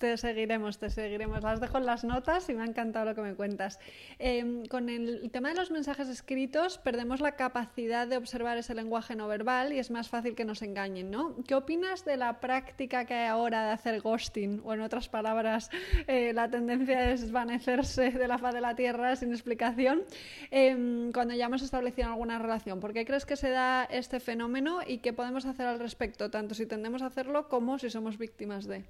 Te 0.00 0.16
seguiremos, 0.16 0.78
te 0.78 0.88
seguiremos. 0.88 1.42
Las 1.42 1.60
dejo 1.60 1.76
en 1.76 1.84
las 1.84 2.04
notas 2.04 2.48
y 2.48 2.54
me 2.54 2.62
ha 2.62 2.64
encantado 2.64 3.04
lo 3.04 3.14
que 3.14 3.20
me 3.20 3.34
cuentas. 3.34 3.78
Em, 4.18 4.64
con 4.64 4.88
el 4.88 5.30
tema 5.30 5.50
de 5.50 5.56
los 5.56 5.70
mensajes 5.70 6.08
escritos, 6.08 6.78
perdemos 6.78 7.20
la 7.20 7.32
capacidad 7.36 8.06
de 8.08 8.16
observar 8.16 8.56
ese 8.56 8.74
lenguaje 8.74 9.14
no 9.14 9.28
verbal 9.28 9.74
y 9.74 9.78
es 9.78 9.90
más 9.90 10.08
fácil 10.08 10.34
que 10.34 10.46
nos 10.46 10.62
engañen, 10.62 11.10
¿no? 11.10 11.36
¿Qué 11.46 11.54
opinas 11.54 12.06
de 12.06 12.16
la 12.16 12.40
práctica 12.40 13.04
que 13.04 13.12
hay 13.12 13.28
ahora 13.28 13.66
de 13.66 13.72
hacer 13.72 14.00
ghosting? 14.00 14.62
O 14.64 14.72
en 14.72 14.80
otras 14.80 15.10
palabras, 15.10 15.68
eh, 16.06 16.32
la 16.32 16.48
tendencia 16.48 16.98
de 16.98 17.08
desvanecerse 17.08 18.10
de 18.10 18.26
la 18.26 18.38
faz 18.38 18.54
de 18.54 18.62
la 18.62 18.74
tierra 18.74 19.16
sin 19.16 19.32
explicación 19.32 20.04
em, 20.50 21.12
cuando 21.12 21.34
ya 21.34 21.44
hemos 21.44 21.60
establecido 21.60 22.08
alguna 22.08 22.38
relación. 22.38 22.80
¿Por 22.80 22.94
qué 22.94 23.04
crees 23.04 23.26
que 23.26 23.36
se 23.36 23.50
da 23.50 23.84
este 23.84 24.18
fenómeno 24.18 24.80
y 24.86 24.98
qué 24.98 25.12
podemos 25.12 25.44
hacer 25.44 25.66
al 25.66 25.78
respecto, 25.78 26.30
tanto 26.30 26.54
si 26.54 26.64
tendemos 26.64 27.02
a 27.02 27.06
hacerlo 27.06 27.50
como 27.50 27.78
si 27.78 27.90
somos 27.90 28.16
víctimas 28.16 28.66
de? 28.66 28.86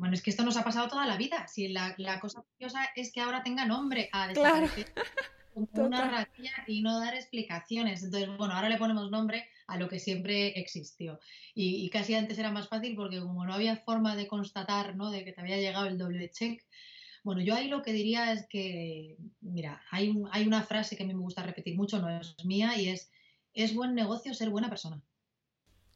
Bueno, 0.00 0.14
es 0.14 0.22
que 0.22 0.30
esto 0.30 0.44
nos 0.44 0.56
ha 0.56 0.64
pasado 0.64 0.88
toda 0.88 1.04
la 1.04 1.18
vida. 1.18 1.46
Si 1.46 1.68
la, 1.68 1.94
cosa 2.22 2.40
curiosa 2.40 2.88
es 2.96 3.12
que 3.12 3.20
ahora 3.20 3.42
tenga 3.42 3.66
nombre 3.66 4.08
a 4.12 4.28
desaparecer 4.28 4.86
como 5.52 5.68
una 5.74 6.10
ratilla 6.10 6.52
y 6.66 6.80
no 6.80 6.98
dar 6.98 7.14
explicaciones. 7.14 8.02
Entonces, 8.02 8.34
bueno, 8.38 8.54
ahora 8.54 8.70
le 8.70 8.78
ponemos 8.78 9.10
nombre 9.10 9.46
a 9.66 9.76
lo 9.76 9.90
que 9.90 9.98
siempre 9.98 10.58
existió. 10.58 11.20
Y, 11.54 11.86
casi 11.90 12.14
antes 12.14 12.38
era 12.38 12.50
más 12.50 12.68
fácil 12.68 12.96
porque 12.96 13.20
como 13.20 13.44
no 13.44 13.52
había 13.52 13.76
forma 13.76 14.16
de 14.16 14.26
constatar, 14.26 14.96
¿no? 14.96 15.10
De 15.10 15.22
que 15.22 15.32
te 15.32 15.42
había 15.42 15.58
llegado 15.58 15.84
el 15.84 15.98
doble 15.98 16.30
check. 16.30 16.64
Bueno, 17.22 17.42
yo 17.42 17.54
ahí 17.54 17.68
lo 17.68 17.82
que 17.82 17.92
diría 17.92 18.32
es 18.32 18.46
que, 18.48 19.18
mira, 19.42 19.82
hay, 19.90 20.14
hay 20.32 20.46
una 20.46 20.62
frase 20.62 20.96
que 20.96 21.02
a 21.02 21.06
mí 21.06 21.12
me 21.12 21.20
gusta 21.20 21.42
repetir 21.42 21.76
mucho, 21.76 22.00
no 22.00 22.08
es 22.08 22.34
mía, 22.46 22.80
y 22.80 22.88
es, 22.88 23.12
es 23.52 23.74
buen 23.74 23.94
negocio 23.94 24.32
ser 24.32 24.48
buena 24.48 24.70
persona. 24.70 25.02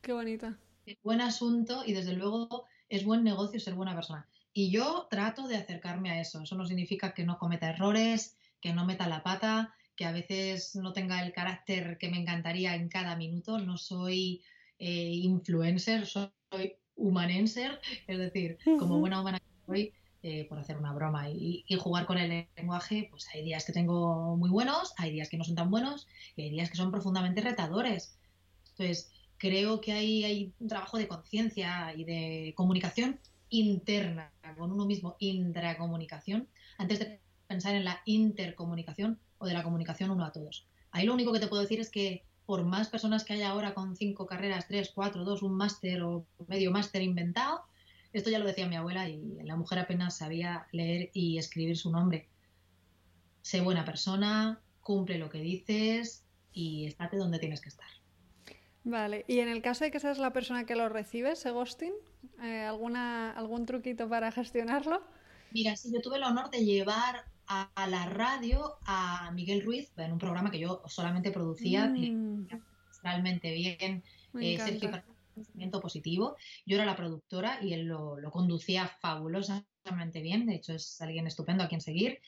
Qué 0.02 0.12
bonita. 0.12 0.58
Es 0.84 0.98
buen 1.02 1.22
asunto 1.22 1.84
y 1.86 1.94
desde 1.94 2.12
luego 2.12 2.66
es 2.88 3.04
buen 3.04 3.24
negocio 3.24 3.60
ser 3.60 3.74
buena 3.74 3.94
persona. 3.94 4.28
Y 4.52 4.70
yo 4.70 5.08
trato 5.10 5.48
de 5.48 5.56
acercarme 5.56 6.10
a 6.10 6.20
eso. 6.20 6.42
Eso 6.42 6.54
no 6.54 6.66
significa 6.66 7.12
que 7.12 7.24
no 7.24 7.38
cometa 7.38 7.70
errores, 7.70 8.36
que 8.60 8.72
no 8.72 8.84
meta 8.84 9.08
la 9.08 9.22
pata, 9.22 9.74
que 9.96 10.04
a 10.04 10.12
veces 10.12 10.76
no 10.76 10.92
tenga 10.92 11.24
el 11.24 11.32
carácter 11.32 11.98
que 11.98 12.08
me 12.08 12.18
encantaría 12.18 12.74
en 12.74 12.88
cada 12.88 13.16
minuto. 13.16 13.58
No 13.58 13.76
soy 13.76 14.42
eh, 14.78 15.10
influencer, 15.22 16.06
soy 16.06 16.30
humanenser, 16.96 17.80
es 18.06 18.18
decir, 18.18 18.58
como 18.78 18.98
buena 18.98 19.20
humana 19.20 19.40
que 19.40 19.66
soy, 19.66 19.92
eh, 20.22 20.46
por 20.48 20.58
hacer 20.58 20.78
una 20.78 20.92
broma 20.92 21.28
y, 21.28 21.64
jugar 21.78 22.06
con 22.06 22.18
el 22.18 22.46
lenguaje, 22.56 23.08
pues 23.10 23.26
hay 23.34 23.42
días 23.42 23.64
que 23.64 23.72
tengo 23.72 24.36
muy 24.36 24.50
buenos, 24.50 24.94
hay 24.96 25.10
días 25.12 25.28
que 25.28 25.36
no 25.36 25.44
son 25.44 25.54
tan 25.54 25.70
buenos 25.70 26.06
y 26.36 26.42
hay 26.42 26.50
días 26.50 26.70
que 26.70 26.76
son 26.76 26.90
profundamente 26.90 27.40
retadores. 27.40 28.16
Entonces, 28.70 29.12
creo 29.38 29.80
que 29.80 29.92
hay, 29.92 30.24
hay 30.24 30.52
un 30.58 30.68
trabajo 30.68 30.98
de 30.98 31.08
conciencia 31.08 31.92
y 31.94 32.04
de 32.04 32.54
comunicación 32.56 33.18
interna 33.48 34.32
con 34.56 34.72
uno 34.72 34.84
mismo, 34.84 35.16
intracomunicación, 35.18 36.48
antes 36.78 36.98
de 36.98 37.20
pensar 37.46 37.74
en 37.74 37.84
la 37.84 38.00
intercomunicación 38.04 39.18
o 39.38 39.46
de 39.46 39.54
la 39.54 39.62
comunicación 39.62 40.10
uno 40.10 40.24
a 40.24 40.32
todos. 40.32 40.66
Ahí 40.90 41.06
lo 41.06 41.14
único 41.14 41.32
que 41.32 41.40
te 41.40 41.48
puedo 41.48 41.62
decir 41.62 41.80
es 41.80 41.90
que 41.90 42.24
por 42.46 42.64
más 42.64 42.88
personas 42.88 43.24
que 43.24 43.34
haya 43.34 43.50
ahora 43.50 43.74
con 43.74 43.96
cinco 43.96 44.26
carreras, 44.26 44.68
tres, 44.68 44.92
cuatro, 44.94 45.24
dos, 45.24 45.42
un 45.42 45.54
máster 45.54 46.02
o 46.02 46.26
medio 46.46 46.70
máster 46.70 47.02
inventado, 47.02 47.62
esto 48.12 48.30
ya 48.30 48.38
lo 48.38 48.46
decía 48.46 48.68
mi 48.68 48.76
abuela 48.76 49.08
y 49.08 49.20
la 49.42 49.56
mujer 49.56 49.78
apenas 49.78 50.16
sabía 50.16 50.66
leer 50.72 51.10
y 51.14 51.38
escribir 51.38 51.76
su 51.76 51.90
nombre. 51.90 52.28
Sé 53.42 53.60
buena 53.60 53.84
persona, 53.84 54.60
cumple 54.80 55.18
lo 55.18 55.30
que 55.30 55.38
dices 55.38 56.22
y 56.52 56.86
estate 56.86 57.16
donde 57.16 57.38
tienes 57.38 57.60
que 57.60 57.70
estar. 57.70 57.88
Vale, 58.84 59.24
y 59.28 59.38
en 59.38 59.48
el 59.48 59.62
caso 59.62 59.84
de 59.84 59.90
que 59.90 59.98
seas 59.98 60.18
la 60.18 60.32
persona 60.32 60.66
que 60.66 60.76
lo 60.76 60.90
recibe, 60.90 61.32
ese 61.32 61.50
ghosting, 61.50 61.94
eh, 62.42 62.64
¿alguna, 62.68 63.32
¿algún 63.32 63.64
truquito 63.64 64.08
para 64.08 64.30
gestionarlo? 64.30 65.02
Mira, 65.52 65.74
sí, 65.74 65.90
yo 65.92 66.02
tuve 66.02 66.16
el 66.16 66.24
honor 66.24 66.50
de 66.50 66.64
llevar 66.64 67.24
a, 67.46 67.86
la 67.88 68.06
radio 68.06 68.76
a 68.86 69.30
Miguel 69.32 69.62
Ruiz 69.62 69.90
en 69.96 70.12
un 70.12 70.18
programa 70.18 70.50
que 70.50 70.58
yo 70.58 70.82
solamente 70.86 71.30
producía 71.30 71.86
mm. 71.86 72.48
realmente 73.02 73.52
bien, 73.52 74.02
eh, 74.38 74.58
pensamiento 75.34 75.80
positivo. 75.80 76.36
Yo 76.66 76.76
era 76.76 76.86
la 76.86 76.96
productora 76.96 77.58
y 77.62 77.72
él 77.72 77.86
lo, 77.86 78.18
lo 78.20 78.30
conducía 78.30 78.88
fabulosamente 79.00 80.20
bien, 80.20 80.46
de 80.46 80.56
hecho 80.56 80.74
es 80.74 81.00
alguien 81.00 81.26
estupendo 81.26 81.64
a 81.64 81.68
quien 81.68 81.80
seguir. 81.80 82.20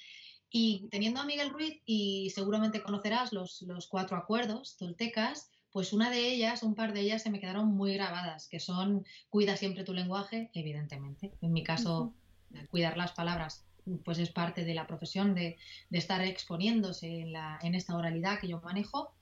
Y 0.49 0.89
teniendo 0.91 1.21
a 1.21 1.27
Miguel 1.27 1.51
Ruiz, 1.51 1.83
y 1.85 2.31
seguramente 2.31 2.83
conocerás 2.83 3.33
los, 3.33 3.63
los 3.63 3.89
cuatro 3.89 4.17
acuerdos 4.17 4.77
toltecas, 4.77 5.51
pues 5.77 5.93
una 5.93 6.09
de 6.09 6.33
ellas, 6.33 6.63
un 6.63 6.75
par 6.75 6.95
de 6.95 7.03
ellas 7.03 7.23
se 7.23 7.29
me 7.29 7.39
quedaron 7.39 7.69
muy 7.69 7.93
grabadas, 7.93 8.49
que 8.49 8.61
son 8.61 9.05
cuida 9.29 9.59
siempre 9.59 9.85
tu 9.85 9.93
lenguaje, 9.93 10.51
evidentemente. 10.55 11.35
En 11.43 11.53
mi 11.53 11.63
caso, 11.63 12.15
cuidar 12.71 12.97
las 12.97 13.13
palabras 13.13 13.67
pues 14.03 14.17
es 14.19 14.31
parte 14.31 14.65
de 14.65 14.73
la 14.73 14.87
profesión 14.87 15.35
de, 15.35 15.59
estar 15.91 16.23
exponiéndose 16.23 17.21
en, 17.21 17.33
la, 17.35 17.59
en 17.63 17.75
esta 17.75 17.95
oralidad 17.95 18.41
que 18.41 18.49
yo 18.49 18.59
manejo. 18.63 19.13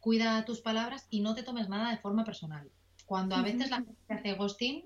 Cuida 0.00 0.44
tus 0.44 0.60
palabras 0.60 1.06
y 1.08 1.20
no 1.20 1.34
te 1.34 1.44
tomes 1.44 1.70
nada 1.70 1.90
de 1.90 1.96
forma 1.96 2.26
personal. 2.26 2.68
Cuando 3.06 3.34
a 3.34 3.40
veces 3.40 3.70
la 3.70 3.76
gente 3.76 3.96
hace 4.10 4.34
ghosting, 4.34 4.84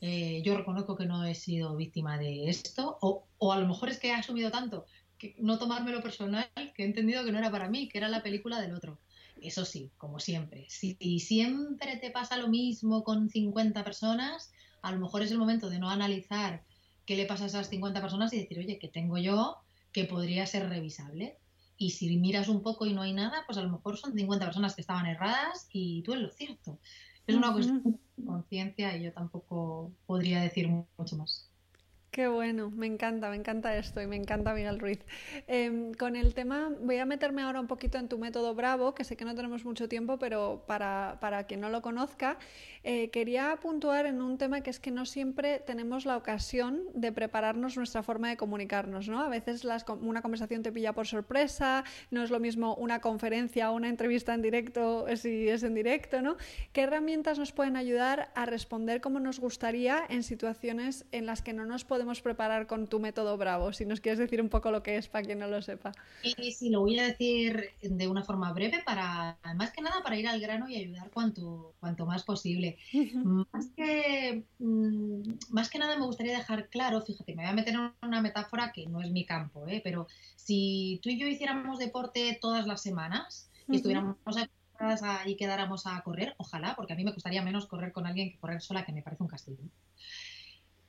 eh, 0.00 0.42
yo 0.44 0.56
reconozco 0.56 0.96
que 0.96 1.06
no 1.06 1.24
he 1.24 1.34
sido 1.34 1.74
víctima 1.74 2.18
de 2.18 2.48
esto, 2.48 2.98
o, 3.00 3.26
o, 3.38 3.52
a 3.52 3.58
lo 3.58 3.66
mejor 3.66 3.88
es 3.88 3.98
que 3.98 4.10
he 4.10 4.12
asumido 4.12 4.52
tanto 4.52 4.86
que 5.18 5.34
no 5.38 5.58
tomármelo 5.58 6.02
personal 6.02 6.48
que 6.54 6.84
he 6.84 6.86
entendido 6.86 7.24
que 7.24 7.32
no 7.32 7.38
era 7.38 7.50
para 7.50 7.68
mí, 7.68 7.88
que 7.88 7.98
era 7.98 8.08
la 8.08 8.22
película 8.22 8.60
del 8.60 8.74
otro. 8.74 9.00
Eso 9.42 9.64
sí, 9.64 9.90
como 9.96 10.20
siempre, 10.20 10.66
si 10.68 10.96
siempre 11.18 11.96
te 11.96 12.10
pasa 12.10 12.36
lo 12.36 12.48
mismo 12.48 13.04
con 13.04 13.28
50 13.28 13.84
personas, 13.84 14.52
a 14.82 14.92
lo 14.92 14.98
mejor 14.98 15.22
es 15.22 15.30
el 15.30 15.38
momento 15.38 15.70
de 15.70 15.78
no 15.78 15.90
analizar 15.90 16.64
qué 17.06 17.16
le 17.16 17.26
pasa 17.26 17.44
a 17.44 17.46
esas 17.48 17.68
50 17.68 18.00
personas 18.00 18.32
y 18.32 18.38
decir, 18.38 18.58
oye, 18.58 18.78
¿qué 18.78 18.88
tengo 18.88 19.18
yo 19.18 19.58
que 19.92 20.04
podría 20.04 20.46
ser 20.46 20.68
revisable? 20.68 21.38
Y 21.76 21.90
si 21.90 22.16
miras 22.16 22.48
un 22.48 22.62
poco 22.62 22.86
y 22.86 22.92
no 22.92 23.02
hay 23.02 23.12
nada, 23.12 23.44
pues 23.46 23.58
a 23.58 23.62
lo 23.62 23.70
mejor 23.70 23.96
son 23.96 24.14
50 24.14 24.44
personas 24.44 24.74
que 24.74 24.82
estaban 24.82 25.06
erradas 25.06 25.68
y 25.72 26.02
tú 26.02 26.14
es 26.14 26.20
lo 26.20 26.30
cierto. 26.30 26.78
Es 27.26 27.36
una 27.36 27.52
cuestión 27.52 27.82
de 28.16 28.24
conciencia 28.24 28.96
y 28.96 29.04
yo 29.04 29.12
tampoco 29.12 29.92
podría 30.06 30.40
decir 30.40 30.68
mucho 30.68 31.16
más. 31.16 31.51
Qué 32.12 32.28
bueno, 32.28 32.68
me 32.68 32.86
encanta, 32.86 33.30
me 33.30 33.36
encanta 33.36 33.74
esto 33.74 34.02
y 34.02 34.06
me 34.06 34.16
encanta 34.16 34.52
Miguel 34.52 34.78
Ruiz. 34.78 34.98
Em, 35.46 35.94
con 35.94 36.14
el 36.14 36.34
tema, 36.34 36.70
voy 36.82 36.98
a 36.98 37.06
meterme 37.06 37.40
ahora 37.40 37.58
un 37.58 37.66
poquito 37.66 37.96
en 37.96 38.06
tu 38.06 38.18
método 38.18 38.54
Bravo, 38.54 38.94
que 38.94 39.02
sé 39.02 39.16
que 39.16 39.24
no 39.24 39.34
tenemos 39.34 39.64
mucho 39.64 39.88
tiempo, 39.88 40.18
pero 40.18 40.62
para, 40.66 41.16
para 41.22 41.44
quien 41.44 41.62
no 41.62 41.70
lo 41.70 41.80
conozca, 41.80 42.36
eh, 42.84 43.08
quería 43.08 43.56
puntuar 43.62 44.04
en 44.04 44.20
un 44.20 44.36
tema 44.36 44.60
que 44.60 44.68
es 44.68 44.78
que 44.78 44.90
no 44.90 45.06
siempre 45.06 45.60
tenemos 45.60 46.04
la 46.04 46.18
ocasión 46.18 46.82
de 46.92 47.12
prepararnos 47.12 47.78
nuestra 47.78 48.02
forma 48.02 48.28
de 48.28 48.36
comunicarnos, 48.36 49.08
¿no? 49.08 49.22
A 49.22 49.30
veces 49.30 49.64
las, 49.64 49.86
una 50.02 50.20
conversación 50.20 50.62
te 50.62 50.70
pilla 50.70 50.92
por 50.92 51.06
sorpresa, 51.06 51.82
no 52.10 52.22
es 52.22 52.28
lo 52.30 52.40
mismo 52.40 52.74
una 52.74 53.00
conferencia 53.00 53.70
o 53.70 53.74
una 53.74 53.88
entrevista 53.88 54.34
en 54.34 54.42
directo 54.42 55.06
si 55.16 55.48
es 55.48 55.62
en 55.62 55.72
directo, 55.72 56.20
¿no? 56.20 56.36
¿Qué 56.74 56.82
herramientas 56.82 57.38
nos 57.38 57.52
pueden 57.52 57.78
ayudar 57.78 58.30
a 58.34 58.44
responder 58.44 59.00
como 59.00 59.18
nos 59.18 59.40
gustaría 59.40 60.04
en 60.10 60.22
situaciones 60.22 61.06
en 61.10 61.24
las 61.24 61.40
que 61.40 61.54
no 61.54 61.64
nos 61.64 61.86
podemos 61.86 62.01
podemos 62.02 62.20
preparar 62.20 62.66
con 62.66 62.88
tu 62.88 62.98
método 62.98 63.36
Bravo? 63.36 63.72
Si 63.72 63.86
nos 63.86 64.00
quieres 64.00 64.18
decir 64.18 64.40
un 64.40 64.48
poco 64.48 64.72
lo 64.72 64.82
que 64.82 64.96
es 64.96 65.06
para 65.06 65.24
quien 65.24 65.38
no 65.38 65.46
lo 65.46 65.62
sepa. 65.62 65.92
Y 66.24 66.50
sí, 66.50 66.68
lo 66.68 66.80
voy 66.80 66.98
a 66.98 67.04
decir 67.04 67.70
de 67.80 68.08
una 68.08 68.24
forma 68.24 68.52
breve 68.52 68.82
para, 68.84 69.38
más 69.54 69.70
que 69.70 69.82
nada, 69.82 70.02
para 70.02 70.16
ir 70.16 70.26
al 70.26 70.40
grano 70.40 70.68
y 70.68 70.74
ayudar 70.74 71.10
cuanto, 71.10 71.74
cuanto 71.78 72.04
más 72.04 72.24
posible. 72.24 72.76
más, 73.22 73.68
que, 73.76 74.42
mm, 74.58 75.22
más 75.50 75.70
que 75.70 75.78
nada 75.78 75.96
me 75.96 76.04
gustaría 76.04 76.36
dejar 76.36 76.68
claro, 76.70 77.00
fíjate, 77.02 77.36
me 77.36 77.44
voy 77.44 77.50
a 77.52 77.54
meter 77.54 77.74
en 77.74 77.92
una 78.02 78.20
metáfora 78.20 78.72
que 78.72 78.86
no 78.86 79.00
es 79.00 79.12
mi 79.12 79.24
campo, 79.24 79.68
¿eh? 79.68 79.80
pero 79.84 80.08
si 80.34 80.98
tú 81.04 81.08
y 81.08 81.20
yo 81.20 81.28
hiciéramos 81.28 81.78
deporte 81.78 82.36
todas 82.40 82.66
las 82.66 82.82
semanas 82.82 83.48
y 83.68 83.76
estuviéramos 83.76 84.16
y 85.26 85.36
quedáramos 85.36 85.86
a 85.86 86.02
correr, 86.02 86.34
ojalá, 86.38 86.74
porque 86.74 86.94
a 86.94 86.96
mí 86.96 87.04
me 87.04 87.12
costaría 87.12 87.42
menos 87.42 87.66
correr 87.66 87.92
con 87.92 88.06
alguien 88.06 88.32
que 88.32 88.38
correr 88.38 88.60
sola, 88.60 88.84
que 88.84 88.92
me 88.92 89.02
parece 89.02 89.22
un 89.22 89.28
castigo. 89.28 89.62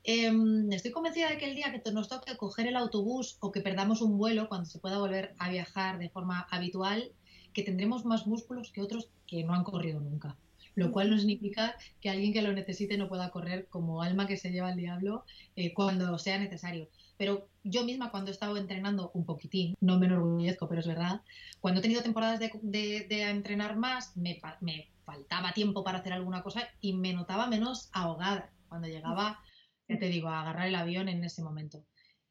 Em, 0.05 0.69
estoy 0.73 0.91
convencida 0.91 1.29
de 1.29 1.37
que 1.37 1.45
el 1.45 1.55
día 1.55 1.71
que 1.71 1.91
nos 1.91 2.09
toque 2.09 2.35
coger 2.35 2.67
el 2.67 2.75
autobús 2.75 3.37
o 3.39 3.53
que 3.53 3.61
perdamos 3.61 4.01
un 4.01 4.17
vuelo 4.17 4.49
cuando 4.49 4.65
se 4.65 4.79
pueda 4.79 4.97
volver 4.97 5.33
a 5.39 5.49
viajar 5.49 5.97
de 5.97 6.09
forma 6.09 6.45
habitual, 6.51 7.13
que 7.53 7.63
tendremos 7.63 8.03
más 8.03 8.27
músculos 8.27 8.71
que 8.71 8.81
otros 8.81 9.09
que 9.27 9.43
no 9.43 9.53
han 9.53 9.63
corrido 9.63 10.01
nunca. 10.01 10.35
Lo 10.75 10.91
cual 10.91 11.09
no 11.09 11.17
significa 11.17 11.75
que 12.01 12.09
alguien 12.09 12.33
que 12.33 12.41
lo 12.41 12.51
necesite 12.51 12.97
no 12.97 13.07
pueda 13.07 13.29
correr 13.29 13.67
como 13.69 14.01
alma 14.01 14.27
que 14.27 14.37
se 14.37 14.51
lleva 14.51 14.69
al 14.69 14.75
diablo 14.75 15.23
eh, 15.55 15.73
cuando 15.73 16.17
sea 16.17 16.37
necesario. 16.37 16.89
Pero 17.15 17.47
yo 17.63 17.85
misma 17.85 18.11
cuando 18.11 18.31
he 18.31 18.33
estado 18.33 18.57
entrenando 18.57 19.11
un 19.13 19.23
poquitín, 19.23 19.75
no 19.79 19.99
me 19.99 20.07
enorgullezco, 20.07 20.67
pero 20.67 20.81
es 20.81 20.87
verdad, 20.87 21.21
cuando 21.61 21.79
he 21.79 21.83
tenido 21.83 22.01
temporadas 22.01 22.39
de, 22.39 23.07
entrenar 23.09 23.77
más, 23.77 24.17
me, 24.17 24.41
me 24.59 24.89
faltaba 25.05 25.53
tiempo 25.53 25.83
para 25.83 25.99
hacer 25.99 26.11
alguna 26.11 26.41
cosa 26.41 26.67
y 26.81 26.93
me 26.93 27.13
notaba 27.13 27.47
menos 27.47 27.89
ahogada. 27.93 28.49
Cuando 28.67 28.87
llegaba 28.87 29.39
ya 29.87 29.99
te 29.99 30.07
digo, 30.07 30.29
a 30.29 30.41
agarrar 30.41 30.67
el 30.67 30.75
avión 30.75 31.09
en 31.09 31.23
ese 31.23 31.43
momento. 31.43 31.85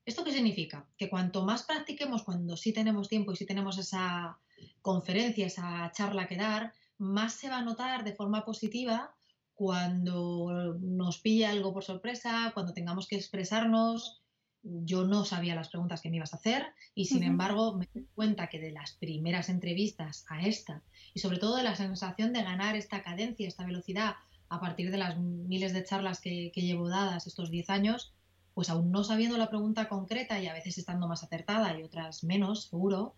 ¿Esto 0.04 0.24
qué 0.24 0.32
significa? 0.32 0.88
Que 0.96 1.08
cuanto 1.08 1.44
más 1.44 1.62
practiquemos 1.62 2.24
cuando 2.24 2.56
sí 2.56 2.72
tenemos 2.72 3.08
tiempo 3.08 3.32
y 3.32 3.36
sí 3.36 3.46
tenemos 3.46 3.78
esa 3.78 4.38
conferencia, 4.80 5.46
esa 5.46 5.90
charla 5.94 6.26
que 6.26 6.36
dar, 6.36 6.72
más 6.98 7.34
se 7.34 7.48
va 7.48 7.58
a 7.58 7.62
notar 7.62 8.04
de 8.04 8.14
forma 8.14 8.44
positiva 8.44 9.14
cuando 9.54 10.76
nos 10.80 11.20
pilla 11.20 11.50
algo 11.50 11.72
por 11.72 11.84
sorpresa, 11.84 12.50
cuando 12.54 12.72
tengamos 12.72 13.06
que 13.06 13.16
expresarnos. 13.16 14.22
Yo 14.64 15.04
no 15.04 15.24
sabía 15.24 15.56
las 15.56 15.68
preguntas 15.68 16.00
que 16.00 16.08
me 16.08 16.16
ibas 16.16 16.32
a 16.32 16.36
hacer 16.36 16.66
y 16.94 17.06
sin 17.06 17.24
embargo 17.24 17.76
me 17.76 17.88
doy 17.92 18.06
cuenta 18.14 18.48
que 18.48 18.60
de 18.60 18.70
las 18.70 18.92
primeras 18.92 19.48
entrevistas 19.48 20.24
a 20.28 20.46
esta 20.46 20.82
y 21.14 21.18
sobre 21.18 21.38
todo 21.38 21.56
de 21.56 21.64
la 21.64 21.74
sensación 21.74 22.32
de 22.32 22.44
ganar 22.44 22.76
esta 22.76 23.02
cadencia, 23.02 23.48
esta 23.48 23.66
velocidad 23.66 24.14
a 24.52 24.60
partir 24.60 24.90
de 24.90 24.98
las 24.98 25.18
miles 25.18 25.72
de 25.72 25.82
charlas 25.82 26.20
que, 26.20 26.52
llevo 26.54 26.90
dadas 26.90 27.26
estos 27.26 27.50
10 27.50 27.70
años, 27.70 28.12
pues 28.52 28.68
aún 28.68 28.90
no 28.90 29.02
sabiendo 29.02 29.38
la 29.38 29.48
pregunta 29.48 29.88
concreta 29.88 30.38
y 30.40 30.46
a 30.46 30.52
veces 30.52 30.76
estando 30.76 31.08
más 31.08 31.22
acertada 31.22 31.78
y 31.78 31.82
otras 31.82 32.22
menos, 32.22 32.64
seguro, 32.64 33.14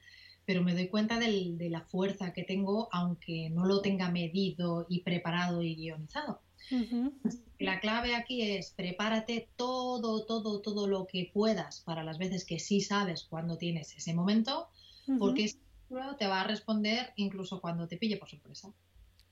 pero 0.46 0.62
me 0.62 0.74
doy 0.74 0.86
cuenta 0.86 1.18
de 1.18 1.68
la 1.70 1.80
fuerza 1.80 2.32
que 2.32 2.44
tengo 2.44 2.88
aunque 2.92 3.50
no 3.50 3.66
lo 3.66 3.80
tenga 3.80 4.12
medido 4.12 4.86
y 4.88 5.00
preparado 5.00 5.64
y 5.64 5.74
guionizado. 5.74 6.40
La 7.58 7.80
clave 7.80 8.14
aquí 8.14 8.42
es 8.42 8.70
prepárate 8.70 9.48
todo, 9.56 10.24
todo, 10.24 10.60
todo 10.60 10.86
lo 10.86 11.06
que 11.06 11.30
puedas 11.34 11.80
para 11.80 12.04
las 12.04 12.18
veces 12.18 12.44
que 12.44 12.60
sí 12.60 12.80
sabes 12.80 13.24
cuándo 13.24 13.58
tienes 13.58 13.96
ese 13.96 14.14
momento, 14.14 14.68
porque 15.18 15.52
te 16.16 16.26
va 16.28 16.42
a 16.42 16.46
responder 16.46 17.12
incluso 17.16 17.60
cuando 17.60 17.88
te 17.88 17.96
pille 17.96 18.18
por 18.18 18.28
sorpresa. 18.30 18.72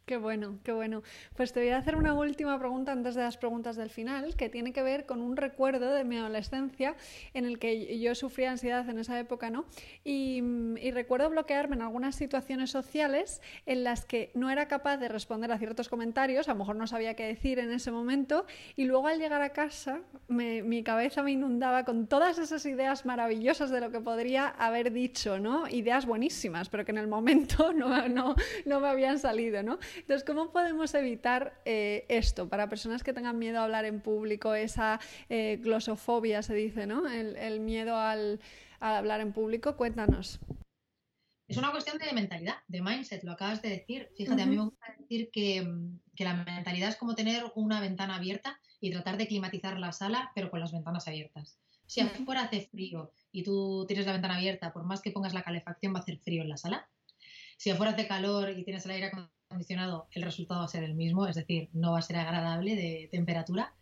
Qué 0.05 0.17
bueno, 0.17 0.59
qué 0.65 0.73
bueno. 0.73 1.03
Pues 1.37 1.53
te 1.53 1.61
voy 1.61 1.69
a 1.69 1.77
hacer 1.77 1.95
una 1.95 2.13
última 2.15 2.59
pregunta 2.59 2.91
antes 2.91 3.15
de 3.15 3.23
las 3.23 3.37
preguntas 3.37 3.77
del 3.77 3.89
final, 3.89 4.35
que 4.35 4.49
tiene 4.49 4.73
que 4.73 4.83
ver 4.83 5.07
con 5.07 5.21
un 5.21 5.37
recuerdo 5.37 5.93
de 5.93 6.03
mi 6.03 6.17
adolescencia 6.17 6.97
en 7.35 7.45
el 7.45 7.61
que 7.61 8.01
yo 8.01 8.13
sufría 8.17 8.51
ansiedad 8.51 8.89
en 8.89 8.99
esa 8.99 9.19
época, 9.21 9.49
¿no? 9.49 9.65
Y, 10.03 10.43
recuerdo 10.93 11.31
bloquearme 11.31 11.77
en 11.77 11.83
algunas 11.83 12.17
situaciones 12.17 12.71
sociales 12.71 13.41
en 13.65 13.85
las 13.85 14.05
que 14.05 14.31
no 14.35 14.51
era 14.51 14.69
capaz 14.69 14.99
de 14.99 15.09
responder 15.09 15.51
a 15.53 15.59
ciertos 15.59 15.89
comentarios, 15.89 16.49
a 16.49 16.53
lo 16.53 16.59
mejor 16.59 16.77
no 16.77 16.87
sabía 16.87 17.15
qué 17.15 17.25
decir 17.25 17.59
en 17.59 17.73
ese 17.73 17.91
momento, 17.91 18.45
y 18.77 18.85
luego 18.85 19.07
al 19.07 19.19
llegar 19.19 19.41
a 19.41 19.51
casa 19.51 20.01
mi 20.29 20.83
cabeza 20.83 21.23
me 21.23 21.33
inundaba 21.33 21.85
con 21.85 22.07
todas 22.09 22.39
esas 22.39 22.67
ideas 22.67 23.07
maravillosas 23.07 23.71
de 23.71 23.81
lo 23.81 23.91
que 23.91 24.01
podría 24.01 24.49
haber 24.49 24.93
dicho, 24.93 25.39
¿no? 25.39 25.67
Ideas 25.69 26.05
buenísimas, 26.05 26.69
pero 26.69 26.85
que 26.85 26.91
en 26.91 26.99
el 26.99 27.09
momento 27.09 27.73
no, 27.73 28.09
no, 28.09 28.35
no 28.67 28.81
me 28.81 28.89
habían 28.89 29.19
salido, 29.19 29.63
¿no? 29.63 29.79
Entonces, 29.97 30.25
¿cómo 30.25 30.53
podemos 30.53 30.95
evitar 30.95 31.61
eh, 31.65 32.05
esto 32.09 32.49
para 32.49 32.69
personas 32.69 33.03
que 33.03 33.13
tengan 33.13 33.39
miedo 33.39 33.59
a 33.61 33.65
hablar 33.65 33.85
en 33.85 34.01
público, 34.01 34.55
esa 34.55 35.01
eh, 35.29 35.59
glosofobia 35.61 36.43
se 36.43 36.55
dice, 36.55 36.87
¿no? 36.87 37.09
El, 37.09 37.61
miedo 37.61 37.97
al, 37.97 38.41
hablar 38.81 39.21
en 39.21 39.33
público. 39.33 39.77
Cuéntanos. 39.77 40.41
Es 41.49 41.57
una 41.57 41.71
cuestión 41.71 41.99
de 41.99 42.13
mentalidad, 42.13 42.57
de 42.69 42.81
mindset, 42.81 43.25
lo 43.25 43.33
acabas 43.33 43.61
de 43.61 43.69
decir. 43.69 44.09
Fíjate, 44.17 44.43
a 44.43 44.47
mí 44.47 44.57
me 44.57 44.65
gusta 44.65 44.87
decir 44.99 45.31
que, 45.31 45.67
que, 46.17 46.25
la 46.25 46.35
mentalidad 46.35 46.89
es 46.89 46.97
como 46.97 47.15
tener 47.15 47.45
una 47.55 47.81
ventana 47.81 48.17
abierta 48.17 48.59
y 48.81 48.91
tratar 48.91 49.19
de 49.19 49.27
climatizar 49.27 49.79
la 49.79 49.93
sala, 49.93 50.33
pero 50.35 50.51
con 50.51 50.61
las 50.61 50.73
ventanas 50.73 51.07
abiertas. 51.09 51.59
Si 51.87 52.01
afuera 52.01 52.45
hace 52.45 52.63
frío 52.63 53.13
y 53.33 53.43
tú 53.43 53.85
tienes 53.87 54.07
la 54.07 54.13
ventana 54.13 54.37
abierta, 54.37 54.73
por 54.73 54.85
más 54.85 55.03
que 55.03 55.11
pongas 55.11 55.35
la 55.35 55.43
calefacción, 55.43 55.93
va 55.93 55.99
a 55.99 56.03
hacer 56.03 56.19
frío 56.21 56.43
en 56.43 56.49
la 56.49 56.57
sala. 56.57 56.89
Si 57.59 57.69
afuera 57.69 57.93
hace 57.93 58.09
calor 58.09 58.51
y 58.51 58.65
tienes 58.65 58.87
el 58.87 58.93
aire 58.93 59.07
acondicionado, 59.07 59.42
el 60.13 60.23
resultado 60.23 60.61
va 60.61 60.67
a 60.67 60.69
ser 60.69 60.85
el 60.85 60.95
mismo, 60.95 61.27
es 61.27 61.37
decir, 61.37 61.69
no 61.73 61.93
va 61.93 61.99
a 61.99 62.03
ser 62.03 62.17
agradable 62.17 62.77
de 62.77 63.09
temperatura. 63.11 63.75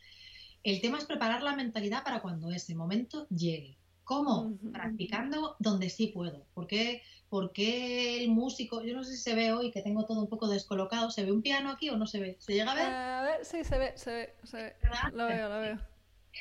El 0.63 0.81
tema 0.81 0.99
es 0.99 1.05
preparar 1.05 1.43
la 1.43 1.57
mentalidad 1.57 2.05
para 2.05 2.21
cuando 2.21 2.51
ese 2.51 2.75
momento 2.75 3.27
llegue. 3.29 3.79
¿Cómo? 4.05 4.59
Practicando 4.73 5.57
donde 5.61 5.89
sí 5.89 6.09
puedo. 6.09 6.45
¿Por 6.53 6.67
qué? 6.67 7.03
Porque 7.29 8.21
el 8.21 8.29
músico, 8.29 8.83
yo 8.83 8.93
no 8.93 9.05
sé 9.05 9.13
si 9.13 9.23
se 9.23 9.37
ve 9.37 9.53
hoy 9.53 9.71
que 9.71 9.83
tengo 9.83 10.05
todo 10.05 10.21
un 10.21 10.29
poco 10.29 10.49
descolocado, 10.49 11.11
¿se 11.11 11.25
ve 11.25 11.31
un 11.31 11.43
piano 11.43 11.71
aquí 11.71 11.91
o 11.91 11.97
no 11.97 12.07
se 12.07 12.19
ve? 12.19 12.37
¿Se 12.41 12.53
llega 12.53 12.73
a 12.73 12.75
ver? 12.75 12.87
a 12.87 13.23
ver, 13.23 13.45
sí, 13.45 13.63
se 13.63 13.79
ve, 13.79 13.93
se 13.97 14.13
ve, 14.13 14.35
se 14.43 14.57
ve. 14.57 14.77
Lo 15.13 15.27
veo, 15.27 15.49
lo 15.49 15.61
veo. 15.61 15.79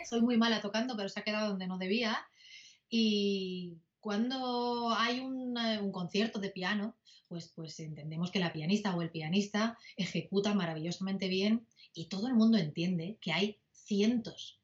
Soy 0.09 0.21
muy 0.21 0.38
mala 0.38 0.62
tocando, 0.62 0.98
pero 0.98 1.09
se 1.09 1.19
ha 1.19 1.24
quedado 1.24 1.50
donde 1.50 1.67
no 1.67 1.77
debía. 1.77 2.17
Y 2.89 3.77
cuando 4.00 4.91
hay 4.98 5.19
un, 5.19 5.55
un 5.55 5.91
concierto 5.91 6.39
de 6.39 6.50
piano, 6.50 6.95
pues, 7.29 7.53
pues 7.55 7.79
entendemos 7.79 8.31
que 8.31 8.39
la 8.39 8.51
pianista 8.51 8.95
o 8.95 9.01
el 9.01 9.12
pianista 9.12 9.77
ejecuta 9.95 10.53
maravillosamente 10.53 11.27
bien 11.27 11.65
y 11.93 12.07
todo 12.07 12.27
el 12.27 12.33
mundo 12.33 12.57
entiende 12.57 13.17
que 13.21 13.31
hay 13.31 13.59
cientos, 13.71 14.59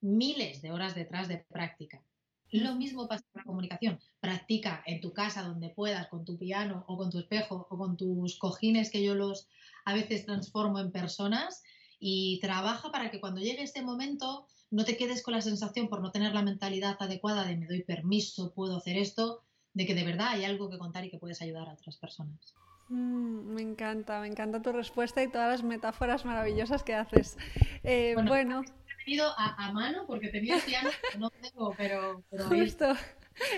miles 0.00 0.62
de 0.62 0.70
horas 0.70 0.94
detrás 0.94 1.26
de 1.26 1.38
práctica. 1.38 2.04
Lo 2.50 2.76
mismo 2.76 3.08
pasa 3.08 3.24
con 3.32 3.40
la 3.40 3.44
comunicación. 3.44 4.00
Practica 4.20 4.82
en 4.86 5.00
tu 5.00 5.12
casa 5.12 5.42
donde 5.42 5.68
puedas, 5.70 6.08
con 6.08 6.24
tu 6.24 6.38
piano 6.38 6.84
o 6.88 6.96
con 6.96 7.10
tu 7.10 7.18
espejo 7.18 7.66
o 7.68 7.76
con 7.76 7.96
tus 7.96 8.38
cojines 8.38 8.90
que 8.90 9.02
yo 9.02 9.14
los 9.14 9.48
a 9.84 9.94
veces 9.94 10.24
transformo 10.24 10.78
en 10.78 10.92
personas 10.92 11.62
y 11.98 12.38
trabaja 12.40 12.90
para 12.90 13.10
que 13.10 13.20
cuando 13.20 13.40
llegue 13.40 13.62
ese 13.62 13.82
momento 13.82 14.46
no 14.70 14.84
te 14.84 14.96
quedes 14.96 15.22
con 15.22 15.34
la 15.34 15.40
sensación 15.40 15.88
por 15.88 16.00
no 16.00 16.10
tener 16.10 16.34
la 16.34 16.42
mentalidad 16.42 16.96
adecuada 17.00 17.44
de 17.44 17.56
me 17.56 17.66
doy 17.66 17.82
permiso, 17.82 18.52
puedo 18.54 18.76
hacer 18.76 18.96
esto, 18.96 19.42
de 19.78 19.86
que 19.86 19.94
de 19.94 20.04
verdad 20.04 20.30
hay 20.30 20.44
algo 20.44 20.68
que 20.68 20.76
contar 20.76 21.04
y 21.04 21.10
que 21.10 21.18
puedes 21.18 21.40
ayudar 21.40 21.68
a 21.68 21.74
otras 21.74 21.96
personas. 21.98 22.56
Mm, 22.88 23.54
me 23.54 23.62
encanta, 23.62 24.20
me 24.20 24.26
encanta 24.26 24.60
tu 24.60 24.72
respuesta 24.72 25.22
y 25.22 25.28
todas 25.28 25.48
las 25.48 25.62
metáforas 25.62 26.24
maravillosas 26.24 26.82
que 26.82 26.94
haces. 26.94 27.38
Eh, 27.84 28.14
bueno, 28.16 28.64
He 29.06 29.20
a, 29.20 29.72
mano 29.72 30.04
porque 30.06 30.28
tenía 30.28 30.58
piano 30.58 30.90
no 31.16 31.30
tengo, 31.30 31.72
pero, 31.78 32.24
pero 32.28 32.44
justo. 32.48 32.92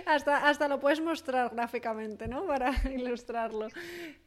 Hasta, 0.05 0.47
hasta 0.47 0.69
lo 0.69 0.79
puedes 0.79 1.01
mostrar 1.01 1.55
gráficamente, 1.55 2.29
¿no? 2.29 2.47
Para 2.47 2.71
ilustrarlo. 2.95 3.69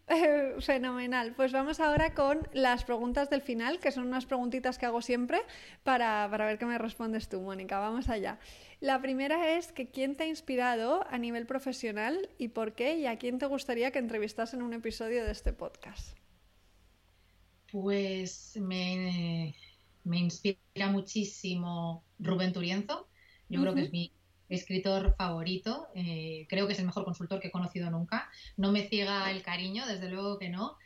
Eh, 0.07 0.55
fenomenal. 0.59 1.33
Pues 1.35 1.51
vamos 1.51 1.79
ahora 1.79 2.13
con 2.13 2.47
las 2.53 2.83
preguntas 2.83 3.29
del 3.29 3.41
final, 3.41 3.79
que 3.79 3.91
son 3.91 4.07
unas 4.07 4.25
preguntitas 4.25 4.77
que 4.77 4.85
hago 4.85 5.01
siempre 5.01 5.41
para, 5.83 6.27
para 6.29 6.45
ver 6.45 6.57
qué 6.57 6.65
me 6.65 6.77
respondes 6.77 7.29
tú, 7.29 7.41
Mónica. 7.41 7.79
Vamos 7.79 8.09
allá. 8.09 8.39
La 8.79 9.01
primera 9.01 9.57
es 9.57 9.71
que 9.71 9.89
quién 9.89 10.15
te 10.15 10.23
ha 10.23 10.27
inspirado 10.27 11.05
a 11.09 11.17
nivel 11.17 11.45
profesional 11.45 12.29
y 12.37 12.49
por 12.49 12.73
qué 12.73 12.97
y 12.97 13.05
a 13.05 13.17
quién 13.17 13.39
te 13.39 13.45
gustaría 13.45 13.91
que 13.91 13.99
entrevistas 13.99 14.53
en 14.53 14.61
un 14.61 14.73
episodio 14.73 15.23
de 15.23 15.31
este 15.31 15.53
podcast. 15.53 16.17
Pues 17.71 18.57
me, 18.61 19.55
me 20.03 20.19
inspira 20.19 20.91
muchísimo 20.91 22.03
Rubén 22.19 22.53
Turienzo. 22.53 23.07
Yo 23.49 23.61
creo 23.61 23.73
que 23.73 23.81
es 23.81 23.91
mi 23.91 24.11
escritor 24.55 25.15
favorito. 25.17 25.87
Eh, 25.95 26.45
creo 26.49 26.67
que 26.67 26.73
es 26.73 26.79
el 26.79 26.85
mejor 26.85 27.05
consultor 27.05 27.39
que 27.39 27.47
he 27.47 27.51
conocido 27.51 27.89
nunca. 27.89 28.29
No 28.57 28.71
me 28.71 28.87
ciega 28.87 29.29
el 29.31 29.41
cariño, 29.41 29.85
desde 29.85 30.09
luego 30.09 30.37
que 30.37 30.49
no. 30.49 30.77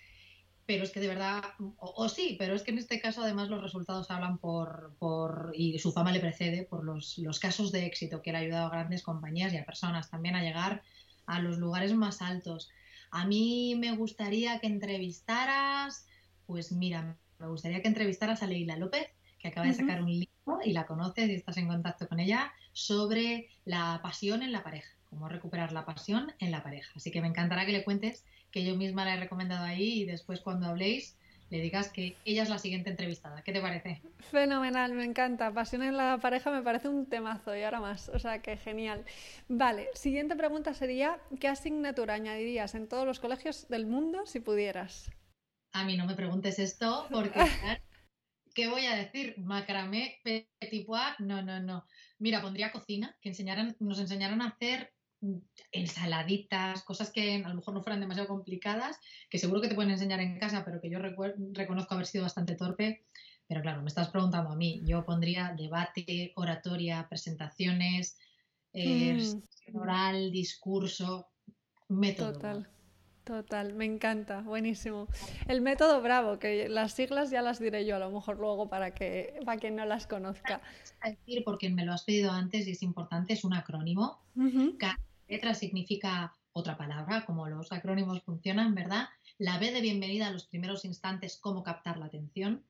Pero 0.66 0.84
es 0.84 0.92
que 0.92 1.00
de 1.00 1.08
verdad, 1.08 1.44
o, 1.78 2.10
sí, 2.10 2.36
pero 2.38 2.54
es 2.54 2.64
que 2.64 2.72
en 2.72 2.78
este 2.78 3.00
caso 3.00 3.24
además 3.24 3.48
los 3.48 3.62
resultados 3.62 4.12
hablan 4.12 4.38
por, 4.38 4.96
por 5.00 5.54
y 5.56 5.80
su 5.80 5.94
fama 5.94 6.12
le 6.12 6.20
precede 6.20 6.64
por 6.64 6.84
los, 6.84 7.18
los 7.20 7.40
casos 7.40 7.72
de 7.72 7.86
éxito 7.86 8.22
que 8.22 8.34
le 8.34 8.38
ha 8.38 8.42
ayudado 8.42 8.68
a 8.68 8.72
grandes 8.72 9.02
compañías 9.02 9.54
y 9.54 9.58
a 9.58 9.66
personas 9.66 10.10
también 10.10 10.36
a 10.36 10.44
llegar 10.44 10.84
a 11.26 11.40
los 11.40 11.58
lugares 11.58 11.94
más 11.94 12.22
altos. 12.22 12.70
A 13.12 13.26
mí 13.26 13.76
me 13.80 13.96
gustaría 13.96 14.60
que 14.60 14.68
entrevistaras, 14.68 16.06
pues 16.46 16.74
mira, 16.74 17.18
me 17.40 17.48
gustaría 17.48 17.82
que 17.82 17.88
entrevistaras 17.88 18.44
a 18.44 18.48
Leila 18.48 18.76
López, 18.78 19.08
que 19.40 19.50
acaba 19.50 19.68
de 19.68 19.74
sacar 19.74 20.02
un 20.02 20.12
libro 20.12 20.60
y 20.64 20.74
la 20.74 20.86
conoces 20.86 21.30
y 21.30 21.36
estás 21.36 21.58
en 21.58 21.68
contacto 21.68 22.08
con 22.08 22.20
ella, 22.20 22.52
sobre 22.78 23.50
la 23.66 24.00
pasión 24.04 24.44
en 24.44 24.52
la 24.52 24.62
pareja, 24.62 24.94
cómo 25.10 25.28
recuperar 25.28 25.72
la 25.72 25.84
pasión 25.84 26.32
en 26.38 26.52
la 26.52 26.62
pareja. 26.62 26.92
Así 26.96 27.10
que 27.10 27.22
me 27.22 27.28
encantará 27.28 27.66
que 27.66 27.72
le 27.72 27.84
cuentes 27.84 28.24
que 28.52 28.64
yo 28.64 28.76
misma 28.76 29.04
la 29.04 29.16
he 29.16 29.20
recomendado 29.20 29.66
ahí 29.66 30.02
y 30.02 30.06
después 30.06 30.42
cuando 30.42 30.68
habléis 30.68 31.16
le 31.50 31.60
digas 31.60 31.90
que 31.90 32.16
ella 32.24 32.44
es 32.44 32.50
la 32.50 32.60
siguiente 32.60 32.92
entrevistada. 32.92 33.42
¿Qué 33.42 33.52
te 33.52 33.62
parece? 33.62 34.02
Fenomenal, 34.20 34.94
me 34.94 35.06
encanta. 35.06 35.52
Pasión 35.52 35.82
en 35.82 35.98
la 35.98 36.20
pareja 36.20 36.52
me 36.52 36.62
parece 36.62 36.88
un 36.88 37.08
temazo 37.08 37.56
y 37.56 37.64
ahora 37.64 37.80
más. 37.80 38.10
O 38.10 38.20
sea, 38.20 38.44
que 38.44 38.58
genial. 38.58 39.06
Vale, 39.48 39.90
siguiente 39.96 40.36
pregunta 40.36 40.76
sería, 40.76 41.20
¿qué 41.40 41.48
asignatura 41.48 42.14
añadirías 42.14 42.76
en 42.76 42.88
todos 42.88 43.08
los 43.08 43.20
colegios 43.20 43.68
del 43.70 43.88
mundo 43.88 44.26
si 44.28 44.40
pudieras? 44.40 45.10
A 45.72 45.84
mí 45.84 45.98
no 45.98 46.06
me 46.06 46.16
preguntes 46.16 46.60
esto 46.60 47.08
porque 47.10 47.40
¿qué 48.58 48.68
voy 48.68 48.88
a 48.88 48.96
decir? 48.96 49.36
Macramé, 49.38 50.20
petit 50.24 50.84
pois, 50.84 51.14
no, 51.20 51.44
no, 51.44 51.60
no. 51.60 51.86
Mira, 52.18 52.42
pondría 52.42 52.72
cocina, 52.72 53.16
que 53.22 53.30
enseñaran, 53.30 53.78
nos 53.80 54.00
enseñaran 54.00 54.42
a 54.42 54.48
hacer 54.48 54.92
ensaladitas, 55.72 56.84
cosas 56.84 57.12
que 57.12 57.36
a 57.36 57.50
lo 57.50 57.56
mejor 57.56 57.76
no 57.76 57.84
fueran 57.84 58.00
demasiado 58.00 58.28
complicadas, 58.28 58.98
que 59.30 59.38
seguro 59.38 59.62
que 59.62 59.68
te 59.68 59.76
pueden 59.76 59.92
enseñar 59.92 60.22
en 60.22 60.40
casa, 60.40 60.66
pero 60.66 60.82
que 60.82 60.90
yo 60.90 60.98
reconozco 61.00 61.94
haber 61.94 62.08
sido 62.08 62.24
bastante 62.24 62.56
torpe. 62.56 63.06
Pero 63.48 63.62
claro, 63.62 63.84
me 63.84 63.90
estás 63.90 64.10
preguntando 64.10 64.50
a 64.50 64.56
mí. 64.56 64.82
Yo 64.84 65.06
pondría 65.06 65.54
debate, 65.56 66.34
oratoria, 66.36 67.06
presentaciones, 67.08 68.18
eh, 68.74 69.14
mm. 69.14 69.78
oral, 69.78 70.32
discurso, 70.32 71.30
método. 71.90 72.34
Total. 72.34 72.77
Total, 73.28 73.74
me 73.74 73.84
encanta, 73.84 74.40
buenísimo. 74.40 75.10
El 75.50 75.60
método 75.60 76.02
Bravo, 76.02 76.40
que 76.40 76.70
las 76.70 76.94
siglas 76.94 77.30
ya 77.30 77.42
las 77.42 77.60
diré 77.60 77.86
yo 77.86 77.98
a 77.98 78.00
lo 78.00 78.10
mejor 78.10 78.40
luego 78.40 78.70
para 78.70 78.94
que 78.94 79.38
para 79.44 79.60
quien 79.60 79.76
no 79.76 79.84
las 79.84 80.08
conozca. 80.08 80.62
A 81.02 81.10
decir, 81.10 81.44
porque 81.44 81.70
me 81.70 81.84
lo 81.84 81.92
has 81.92 82.06
pedido 82.06 82.32
antes 82.32 82.66
y 82.66 82.72
es 82.72 82.82
importante, 82.84 83.34
es 83.34 83.44
un 83.44 83.54
acrónimo. 83.54 84.22
Cada 84.80 84.98
letra 85.28 85.54
significa 85.56 86.34
otra 86.54 86.78
palabra, 86.78 87.26
como 87.26 87.50
los 87.50 87.70
acrónimos 87.74 88.24
funcionan, 88.24 88.74
¿verdad? 88.74 89.10
La 89.40 89.60
B 89.60 89.74
de 89.74 89.82
bienvenida 89.82 90.28
a 90.28 90.32
los 90.32 90.46
primeros 90.46 90.86
instantes, 90.86 91.38
cómo 91.38 91.64
captar 91.64 91.98
la 91.98 92.06
atención. 92.06 92.64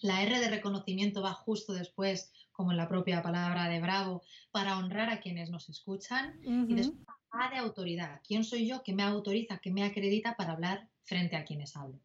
La 0.00 0.22
R 0.22 0.40
de 0.40 0.48
reconocimiento 0.48 1.20
va 1.20 1.34
justo 1.34 1.74
después, 1.74 2.32
como 2.50 2.70
en 2.70 2.78
la 2.78 2.88
propia 2.88 3.22
palabra 3.22 3.68
de 3.68 3.78
Bravo, 3.78 4.22
para 4.52 4.78
honrar 4.78 5.10
a 5.10 5.20
quienes 5.20 5.50
nos 5.50 5.68
escuchan. 5.68 6.40
Y 6.42 6.72
después 6.72 7.06
a 7.32 7.50
de 7.50 7.56
autoridad. 7.56 8.20
¿Quién 8.26 8.44
soy 8.44 8.66
yo 8.66 8.82
que 8.82 8.94
me 8.94 9.02
autoriza, 9.02 9.58
que 9.58 9.70
me 9.70 9.84
acredita 9.84 10.36
para 10.36 10.52
hablar 10.52 10.88
frente 11.04 11.36
a 11.36 11.44
quienes 11.44 11.76
hablo? 11.76 11.98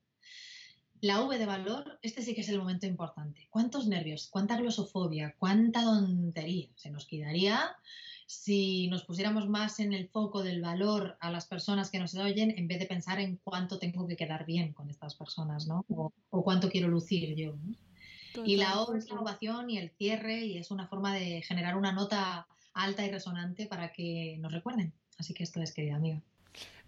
La 1.02 1.22
V 1.22 1.38
de 1.38 1.46
valor, 1.46 2.00
este 2.02 2.24
sí 2.24 2.34
que 2.34 2.42
es 2.42 2.50
el 2.50 2.58
momento 2.58 2.88
importante. 2.88 3.48
¿Cuántos 3.52 3.88
nervios, 3.88 4.28
cuánta 4.32 4.58
glosofobia, 4.58 5.36
cuánta 5.38 5.84
tontería 5.84 6.70
se 6.76 6.90
nos 6.90 7.06
quedaría 7.06 7.76
si 8.26 8.88
nos 8.90 9.06
pusiéramos 9.06 9.48
más 9.48 9.80
en 9.80 9.94
el 9.94 10.10
foco 10.10 10.44
del 10.44 10.62
valor 10.62 11.18
a 11.22 11.32
las 11.32 11.46
personas 11.46 11.90
que 11.90 12.00
nos 12.00 12.14
oyen 12.16 12.54
en 12.58 12.68
vez 12.68 12.80
de 12.80 12.86
pensar 12.86 13.20
en 13.20 13.38
cuánto 13.38 13.80
tengo 13.80 14.06
que 14.06 14.18
quedar 14.18 14.46
bien 14.46 14.74
con 14.74 14.90
estas 14.90 15.16
personas, 15.16 15.66
¿no? 15.66 15.86
O, 15.90 16.44
cuánto 16.44 16.70
quiero 16.70 16.90
lucir 16.90 17.36
yo. 17.36 17.56
Y 18.44 18.58
la 18.58 18.82
O 18.82 18.94
es 18.96 19.10
la 19.10 19.22
ovación 19.22 19.70
y 19.70 19.78
el 19.78 19.92
cierre 19.92 20.46
y 20.46 20.58
es 20.58 20.72
una 20.72 20.88
forma 20.88 21.14
de 21.16 21.42
generar 21.42 21.78
una 21.78 21.94
nota 21.94 22.48
alta 22.74 23.06
y 23.06 23.12
resonante 23.12 23.66
para 23.66 23.94
que 23.94 24.38
nos 24.40 24.52
recuerden. 24.52 24.94
Así 25.18 25.34
que 25.34 25.44
esto 25.44 25.62
es, 25.62 25.74
querida 25.74 25.96
amiga. 25.96 26.22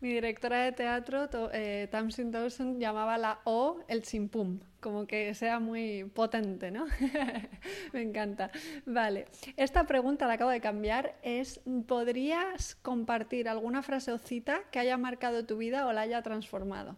Mi 0.02 0.13
directora 0.13 0.63
de 0.63 0.72
teatro, 0.72 1.28
eh, 1.52 1.89
Tamsin 1.92 2.32
Dawson, 2.32 2.80
llamaba 2.80 3.18
la 3.18 3.42
O 3.44 3.80
el 3.89 4.02
chimpum, 4.02 4.60
como 4.80 5.06
que 5.06 5.34
sea 5.34 5.60
muy 5.60 6.06
potente, 6.06 6.72
¿no? 6.72 6.86
Me 7.94 8.02
encanta. 8.02 8.50
Vale, 8.86 9.26
esta 9.58 9.86
pregunta 9.86 10.26
la 10.26 10.34
acabo 10.36 10.52
de 10.52 10.62
cambiar. 10.62 11.20
Es, 11.22 11.60
¿podrías 11.86 12.76
compartir 12.76 13.50
alguna 13.50 13.84
frase 13.84 14.13
o 14.13 14.18
cita 14.18 14.62
que 14.72 14.80
haya 14.80 14.98
marcado 14.98 15.46
tu 15.46 15.58
vida 15.58 15.86
o 15.86 15.92
la 15.92 16.02
haya 16.02 16.22
transformado? 16.22 16.96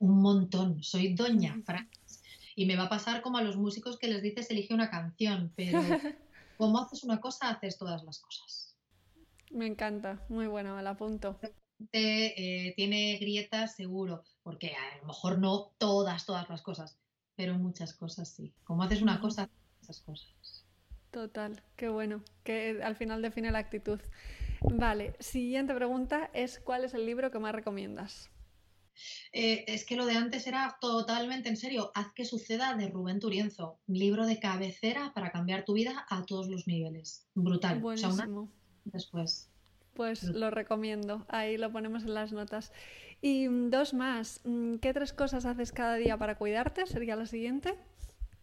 Un 0.00 0.20
montón. 0.20 0.82
Soy 0.82 1.14
doña 1.14 1.56
Francis. 1.64 2.24
Y 2.56 2.66
me 2.66 2.76
va 2.76 2.84
a 2.84 2.88
pasar 2.88 3.22
como 3.22 3.38
a 3.38 3.42
los 3.42 3.56
músicos 3.56 3.98
que 3.98 4.08
les 4.08 4.20
dices 4.20 4.50
elige 4.50 4.74
una 4.74 4.90
canción, 4.90 5.52
pero 5.54 5.78
como 6.56 6.80
haces 6.80 7.04
una 7.04 7.20
cosa, 7.20 7.50
haces 7.50 7.78
todas 7.78 8.02
las 8.02 8.18
cosas. 8.18 8.55
Me 9.50 9.66
encanta, 9.66 10.24
muy 10.28 10.46
bueno, 10.46 10.76
me 10.76 10.82
la 10.82 10.90
apunto. 10.90 11.38
Eh, 11.92 12.72
tiene 12.76 13.16
grietas 13.18 13.76
seguro, 13.76 14.24
porque 14.42 14.72
a 14.74 14.98
lo 14.98 15.08
mejor 15.08 15.38
no 15.38 15.72
todas, 15.78 16.26
todas 16.26 16.48
las 16.48 16.62
cosas, 16.62 16.98
pero 17.34 17.54
muchas 17.54 17.94
cosas 17.94 18.28
sí. 18.28 18.52
Como 18.64 18.82
haces 18.82 19.02
una 19.02 19.20
cosa, 19.20 19.48
esas 19.80 20.00
cosas. 20.00 20.64
Total, 21.10 21.62
qué 21.76 21.88
bueno, 21.88 22.22
que 22.44 22.80
al 22.82 22.96
final 22.96 23.22
define 23.22 23.50
la 23.50 23.58
actitud. 23.58 24.00
Vale, 24.62 25.14
siguiente 25.20 25.74
pregunta 25.74 26.30
es 26.34 26.58
¿cuál 26.58 26.84
es 26.84 26.94
el 26.94 27.06
libro 27.06 27.30
que 27.30 27.38
más 27.38 27.54
recomiendas? 27.54 28.30
Eh, 29.32 29.64
es 29.68 29.84
que 29.84 29.96
lo 29.96 30.06
de 30.06 30.14
antes 30.14 30.46
era 30.46 30.78
totalmente 30.80 31.50
en 31.50 31.58
serio. 31.58 31.92
Haz 31.94 32.12
que 32.14 32.24
suceda 32.24 32.74
de 32.74 32.88
Rubén 32.88 33.20
Turienzo. 33.20 33.78
Libro 33.86 34.26
de 34.26 34.40
cabecera 34.40 35.12
para 35.14 35.30
cambiar 35.30 35.66
tu 35.66 35.74
vida 35.74 36.06
a 36.08 36.24
todos 36.24 36.48
los 36.48 36.66
niveles. 36.66 37.26
Brutal. 37.34 37.80
Buenísimo 37.80 38.50
después. 38.86 39.48
Pues 39.94 40.24
lo 40.24 40.50
recomiendo, 40.50 41.24
ahí 41.28 41.56
lo 41.56 41.72
ponemos 41.72 42.04
en 42.04 42.14
las 42.14 42.32
notas. 42.32 42.72
Y 43.22 43.48
mm, 43.48 43.70
dos 43.70 43.94
más, 43.94 44.40
mm, 44.44 44.76
¿qué 44.76 44.92
tres 44.92 45.12
cosas 45.12 45.46
haces 45.46 45.72
cada 45.72 45.96
día 45.96 46.18
para 46.18 46.36
cuidarte? 46.36 46.86
Sería 46.86 47.16
la 47.16 47.26
siguiente. 47.26 47.74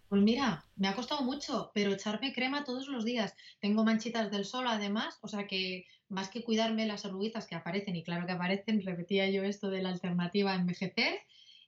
Pues 0.09 0.21
mira, 0.21 0.65
me 0.75 0.87
ha 0.87 0.95
costado 0.95 1.21
mucho, 1.21 1.71
pero 1.73 1.91
echarme 1.91 2.33
crema 2.33 2.63
todos 2.63 2.87
los 2.87 3.05
días. 3.05 3.35
Tengo 3.59 3.83
manchitas 3.83 4.31
del 4.31 4.45
sol 4.45 4.65
además, 4.67 5.17
o 5.21 5.27
sea 5.27 5.47
que 5.47 5.85
más 6.09 6.29
que 6.29 6.43
cuidarme 6.43 6.85
las 6.85 7.05
arruguitas 7.05 7.47
que 7.47 7.55
aparecen, 7.55 7.95
y 7.95 8.03
claro 8.03 8.25
que 8.25 8.33
aparecen, 8.33 8.81
repetía 8.85 9.29
yo 9.29 9.43
esto 9.43 9.69
de 9.69 9.81
la 9.81 9.89
alternativa 9.89 10.51
a 10.51 10.55
envejecer, 10.55 11.19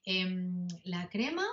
em, 0.04 0.68
la 0.84 1.10
crema, 1.10 1.46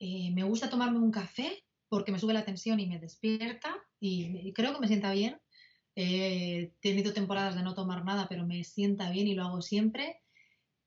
eh, 0.00 0.30
me 0.32 0.44
gusta 0.44 0.70
tomarme 0.70 0.98
un 0.98 1.10
café 1.10 1.64
porque 1.88 2.12
me 2.12 2.18
sube 2.18 2.34
la 2.34 2.44
tensión 2.44 2.78
y 2.78 2.86
me 2.86 2.98
despierta 2.98 3.74
y 4.00 4.52
creo 4.52 4.74
que 4.74 4.80
me 4.80 4.86
sienta 4.86 5.12
bien 5.12 5.40
He 6.00 6.70
tenido 6.80 7.12
temporadas 7.12 7.56
de 7.56 7.64
no 7.64 7.74
tomar 7.74 8.04
nada, 8.04 8.28
pero 8.28 8.46
me 8.46 8.62
sienta 8.62 9.10
bien 9.10 9.26
y 9.26 9.34
lo 9.34 9.42
hago 9.42 9.62
siempre. 9.62 10.20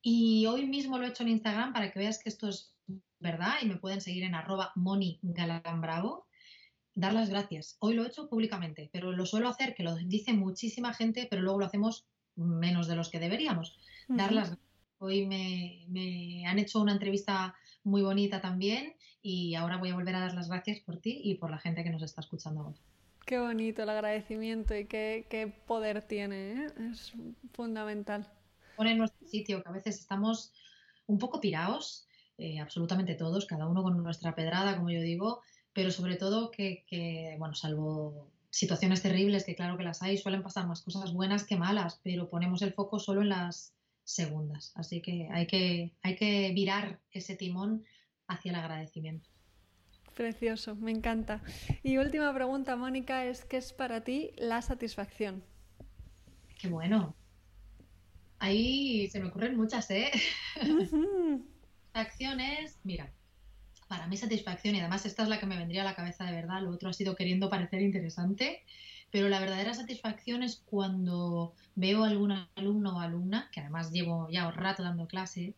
Y 0.02 0.46
hoy 0.46 0.66
mismo 0.68 0.98
lo 0.98 1.06
he 1.06 1.10
hecho 1.10 1.24
en 1.24 1.30
Instagram 1.30 1.74
para 1.74 1.92
que 1.92 2.00
veas 2.00 2.18
que 2.18 2.30
esto 2.30 2.48
es 2.48 2.74
verdad 3.20 3.56
y 3.62 3.66
me 3.66 3.76
pueden 3.76 4.00
seguir 4.00 4.24
en 4.24 4.36
arroba 4.36 4.72
monigalambravo. 4.76 6.28
dar 6.96 7.12
las 7.12 7.30
gracias. 7.30 7.76
Hoy 7.80 7.94
lo 7.94 8.06
he 8.06 8.08
hecho 8.08 8.30
públicamente, 8.30 8.90
pero 8.94 9.12
lo 9.12 9.26
suelo 9.26 9.50
hacer, 9.50 9.76
que 9.76 9.84
lo 9.84 9.98
dice 9.98 10.32
muchísima 10.32 10.94
gente, 10.94 11.28
pero 11.30 11.42
luego 11.42 11.60
lo 11.60 11.66
hacemos 11.66 12.06
menos 12.38 12.88
de 12.88 12.96
los 12.96 13.10
que 13.10 13.20
deberíamos. 13.20 13.78
Dar 14.08 14.32
las 14.32 14.48
gracias. 14.48 14.70
Hoy 15.00 15.26
me, 15.26 15.88
me, 15.90 16.46
han 16.46 16.58
hecho 16.58 16.80
una 16.80 16.94
entrevista 16.94 17.54
muy 17.84 18.02
bonita 18.02 18.40
también 18.40 18.96
y 19.22 19.56
ahora 19.56 19.76
voy 19.76 19.90
a 19.90 19.96
volver 19.96 20.16
a 20.16 20.22
dar 20.22 20.36
las 20.36 20.48
gracias 20.48 20.80
por 20.80 21.02
ti 21.02 21.20
y 21.22 21.36
por 21.36 21.52
la 21.52 21.58
gente 21.58 21.84
que 21.84 21.90
nos 21.90 22.02
está 22.02 22.22
escuchando 22.22 22.62
ahora. 22.62 22.80
Qué 23.26 23.40
bonito 23.40 23.84
el 23.84 23.90
agradecimiento 23.90 24.76
y 24.76 24.86
qué, 24.86 25.26
qué 25.30 25.48
poder 25.48 26.02
tiene, 26.04 26.54
¿eh? 26.54 26.68
es 26.92 27.14
fundamental. 27.54 28.28
Pone 28.76 28.92
en 28.92 28.98
nuestro 28.98 29.28
sitio, 29.28 29.62
que 29.62 29.70
a 29.70 29.74
veces 29.74 30.00
estamos 30.00 30.54
un 31.08 31.18
poco 31.18 31.40
pirados, 31.40 32.08
eh, 32.38 32.60
absolutamente 32.60 33.16
todos, 33.16 33.46
cada 33.46 33.68
uno 33.68 33.84
con 33.84 34.02
nuestra 34.02 34.34
pedrada, 34.36 34.76
como 34.76 34.90
yo 34.90 35.02
digo, 35.02 35.42
pero 35.74 35.92
sobre 35.92 36.16
todo 36.16 36.52
que, 36.52 36.84
que, 36.88 37.36
bueno, 37.38 37.54
salvo 37.54 38.32
situaciones 38.50 39.02
terribles, 39.02 39.46
que 39.46 39.56
claro 39.56 39.78
que 39.78 39.84
las 39.84 40.02
hay, 40.04 40.18
suelen 40.18 40.44
pasar 40.44 40.68
más 40.68 40.82
cosas 40.82 41.14
buenas 41.14 41.46
que 41.46 41.56
malas, 41.56 42.00
pero 42.04 42.30
ponemos 42.30 42.62
el 42.62 42.74
foco 42.74 43.00
solo 43.00 43.22
en 43.22 43.30
las 43.30 43.74
segundas. 44.04 44.74
Así 44.76 45.02
que 45.02 45.30
hay 45.32 45.48
que, 45.48 45.94
hay 46.04 46.16
que 46.16 46.52
virar 46.54 47.00
ese 47.12 47.36
timón 47.36 47.86
hacia 48.28 48.52
el 48.52 48.58
agradecimiento. 48.58 49.30
Precioso, 50.16 50.76
me 50.76 50.92
encanta. 50.92 51.42
Y 51.84 51.98
última 51.98 52.34
pregunta, 52.34 52.76
Mónica, 52.76 53.26
es 53.26 53.46
¿qué 53.46 53.58
es 53.58 53.74
para 53.74 54.04
ti 54.04 54.32
la 54.38 54.62
satisfacción? 54.62 55.44
Qué 56.60 56.68
bueno. 56.68 57.16
Ahí 58.40 59.08
se 59.10 59.20
me 59.20 59.28
ocurren 59.28 59.56
muchas, 59.56 59.90
¿eh? 59.92 60.12
Satisfacciones, 61.94 62.80
mira, 62.84 63.12
para 63.88 64.08
mí 64.08 64.18
satisfacción, 64.18 64.76
y 64.76 64.80
además 64.80 65.06
esta 65.06 65.24
es 65.24 65.30
la 65.30 65.40
que 65.40 65.46
me 65.46 65.58
vendría 65.58 65.82
a 65.82 65.86
la 65.86 65.96
cabeza 65.96 66.26
de 66.26 66.32
verdad, 66.32 66.62
lo 66.62 66.72
otro 66.72 66.90
ha 66.90 66.94
sido 66.94 67.16
queriendo 67.16 67.50
parecer 67.50 67.82
interesante, 67.82 68.64
pero 69.12 69.28
la 69.28 69.40
verdadera 69.40 69.74
satisfacción 69.74 70.44
es 70.44 70.64
cuando 70.66 71.54
veo 71.76 72.04
a 72.04 72.08
algún 72.08 72.32
alumno 72.56 72.96
o 72.96 73.00
alumna, 73.00 73.50
que 73.52 73.60
además 73.60 73.92
llevo 73.92 74.30
ya 74.32 74.48
un 74.48 74.54
rato 74.54 74.84
dando 74.84 75.08
clase, 75.08 75.56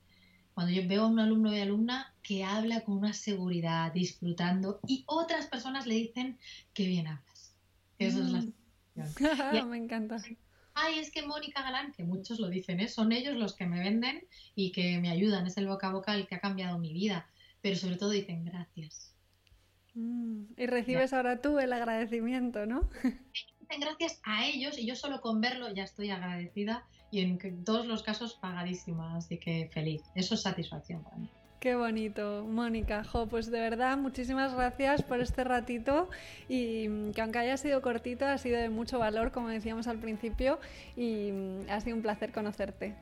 cuando 0.54 0.72
yo 0.72 0.88
veo 0.88 1.04
a 1.04 1.08
un 1.08 1.20
alumno 1.20 1.52
o 1.52 1.62
alumna 1.62 2.13
que 2.22 2.44
habla 2.44 2.82
con 2.82 2.98
una 2.98 3.13
seguridad, 3.13 3.92
disfrutando, 3.92 4.80
y 4.88 5.04
otras 5.08 5.48
personas 5.48 5.88
le 5.88 5.96
dicen 5.96 6.38
que 6.74 6.88
bien 6.88 7.08
hablas. 7.08 7.56
Eso 8.00 8.20
mm. 8.20 8.26
es 8.26 8.32
la 8.32 8.39
mm. 8.39 8.54
satisfacción. 9.08 9.70
Me 9.70 9.78
encanta. 9.78 10.18
Ay, 10.76 11.00
es 11.00 11.12
que 11.12 11.22
Mónica 11.22 11.62
Galán, 11.62 11.92
que 11.92 12.04
muchos 12.04 12.39
lo 12.39 12.50
dicen, 12.50 12.80
¿eh? 12.80 12.88
son 12.88 13.12
ellos 13.12 13.38
los 13.38 13.56
que 13.56 13.68
me 13.68 13.80
venden 13.80 14.26
y 14.56 14.72
que 14.72 15.00
me 15.00 15.12
ayudan, 15.12 15.46
es 15.46 15.56
el 15.58 15.68
boca 15.68 15.89
a 15.89 15.92
boca 15.92 16.16
el 16.16 16.26
que 16.26 16.36
ha 16.36 16.39
cambiado 16.39 16.80
mi 16.80 16.92
vida, 16.92 17.30
pero 17.62 17.76
sobre 17.76 17.98
todo 17.98 18.10
dicen 18.10 18.44
gracias. 18.44 19.13
Mm. 19.94 20.46
Y 20.58 20.66
recibes 20.66 21.13
ahora 21.13 21.42
tú 21.42 21.60
el 21.60 21.74
agradecimiento, 21.74 22.66
¿no? 22.66 22.89
Gracias 23.80 24.20
a 24.24 24.46
ellos 24.46 24.78
y 24.78 24.86
yo 24.86 24.96
solo 24.96 25.22
con 25.22 25.42
verlo 25.42 25.74
ya 25.74 25.84
estoy 25.84 26.10
agradecida 26.10 26.86
y 27.12 27.22
en 27.22 27.64
todos 27.64 27.86
los 27.86 28.04
casos 28.04 28.34
pagadísima, 28.34 29.18
así 29.18 29.38
que 29.38 29.70
feliz. 29.74 30.02
Eso 30.16 30.36
es 30.36 30.42
satisfacción 30.42 31.04
para 31.04 31.18
mí. 31.18 31.30
Qué 31.60 31.76
bonito, 31.76 32.44
Mónica. 32.44 33.06
Jo, 33.06 33.28
pues 33.28 33.50
de 33.50 33.60
verdad, 33.60 33.98
muchísimas 33.98 34.54
gracias 34.54 35.02
por 35.02 35.22
este 35.22 35.46
ratito 35.46 36.10
y 36.50 37.12
que 37.12 37.22
aunque 37.22 37.40
haya 37.40 37.56
sido 37.56 37.82
cortito, 37.82 38.26
ha 38.26 38.38
sido 38.38 38.60
de 38.60 38.70
mucho 38.70 39.00
valor, 39.00 39.32
como 39.32 39.48
decíamos 39.48 39.88
al 39.88 40.00
principio, 40.00 40.60
y 40.98 41.32
ha 41.70 41.80
sido 41.80 41.96
un 41.96 42.02
placer 42.02 42.34
conocerte. 42.34 42.96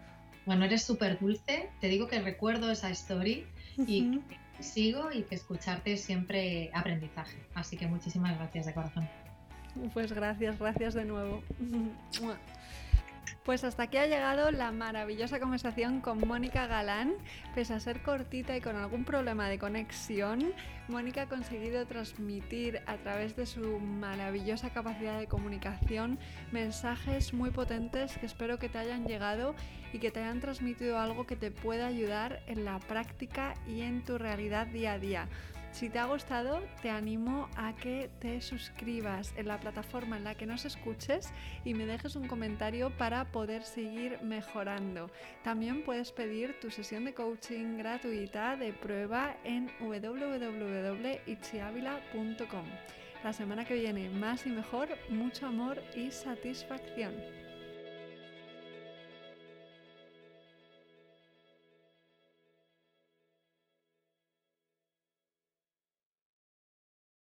Bueno, 0.46 0.66
eres 0.66 0.84
súper 0.84 1.20
dulce, 1.20 1.70
te 1.80 1.88
digo 1.88 2.08
que 2.08 2.20
recuerdo 2.22 2.70
esa 2.70 2.92
story 2.92 3.48
y 3.88 4.20
sigo 4.60 5.12
y 5.12 5.24
que 5.24 5.36
escucharte 5.36 5.98
siempre 5.98 6.70
aprendizaje. 6.74 7.38
Así 7.56 7.78
que 7.78 7.88
muchísimas 7.88 8.38
gracias 8.38 8.68
de 8.68 8.74
corazón. 8.76 9.10
Pues 9.94 10.12
gracias, 10.14 10.60
gracias 10.60 10.94
de 10.94 11.06
nuevo. 11.06 11.44
Pues 13.44 13.64
hasta 13.64 13.84
aquí 13.84 13.98
ha 13.98 14.06
llegado 14.06 14.52
la 14.52 14.72
maravillosa 14.72 15.40
conversación 15.40 16.00
con 16.00 16.20
Mónica 16.28 16.68
Galán. 16.68 17.14
Pese 17.56 17.74
a 17.74 17.80
ser 17.80 18.04
cortita 18.04 18.56
y 18.56 18.62
con 18.62 18.76
algún 18.76 19.04
problema 19.04 19.50
de 19.50 19.58
conexión, 19.58 20.54
Mónica 20.88 21.24
ha 21.24 21.26
conseguido 21.26 21.88
transmitir 21.88 22.82
a 22.86 22.98
través 22.98 23.36
de 23.36 23.48
su 23.48 23.80
maravillosa 23.80 24.70
capacidad 24.70 25.18
de 25.18 25.26
comunicación 25.26 26.20
mensajes 26.52 27.34
muy 27.34 27.50
potentes 27.50 28.16
que 28.20 28.28
espero 28.28 28.60
que 28.60 28.70
te 28.70 28.78
hayan 28.78 29.08
llegado 29.08 29.56
y 29.92 29.98
que 29.98 30.12
te 30.12 30.20
hayan 30.20 30.40
transmitido 30.40 31.00
algo 31.00 31.26
que 31.26 31.36
te 31.36 31.50
pueda 31.50 31.88
ayudar 31.88 32.44
en 32.46 32.64
la 32.64 32.78
práctica 32.78 33.56
y 33.68 33.82
en 33.82 34.04
tu 34.04 34.20
realidad 34.20 34.68
día 34.68 34.94
a 34.94 35.00
día. 35.00 35.28
Si 35.72 35.90
te 35.90 36.00
ha 36.00 36.06
gustado, 36.06 36.62
te 36.82 36.90
animo 36.90 37.48
a 37.56 37.74
que 37.76 38.10
te 38.20 38.42
suscribas 38.42 39.34
en 39.38 39.48
la 39.48 39.58
plataforma 39.60 40.18
en 40.18 40.26
la 40.26 40.36
que 40.36 40.46
nos 40.46 40.66
escuches 40.66 41.32
y 41.64 41.74
me 41.74 41.86
dejes 41.86 42.18
un 42.18 42.28
comentario 42.28 42.90
para 42.98 43.32
poder 43.32 43.64
seguir 43.64 44.22
mejorando. 44.22 45.10
También 45.44 45.84
puedes 45.84 46.12
pedir 46.12 46.60
tu 46.60 46.70
sesión 46.70 47.06
de 47.06 47.14
coaching 47.14 47.78
gratuita 47.78 48.58
de 48.58 48.74
prueba 48.74 49.38
en 49.46 49.72
www.itziavila.com. 49.80 52.66
La 53.24 53.32
semana 53.34 53.66
que 53.66 53.76
viene, 53.76 54.10
más 54.10 54.46
y 54.46 54.50
mejor, 54.50 54.90
mucho 55.10 55.48
amor 55.48 55.82
y 55.96 56.12
satisfacción. 56.12 57.41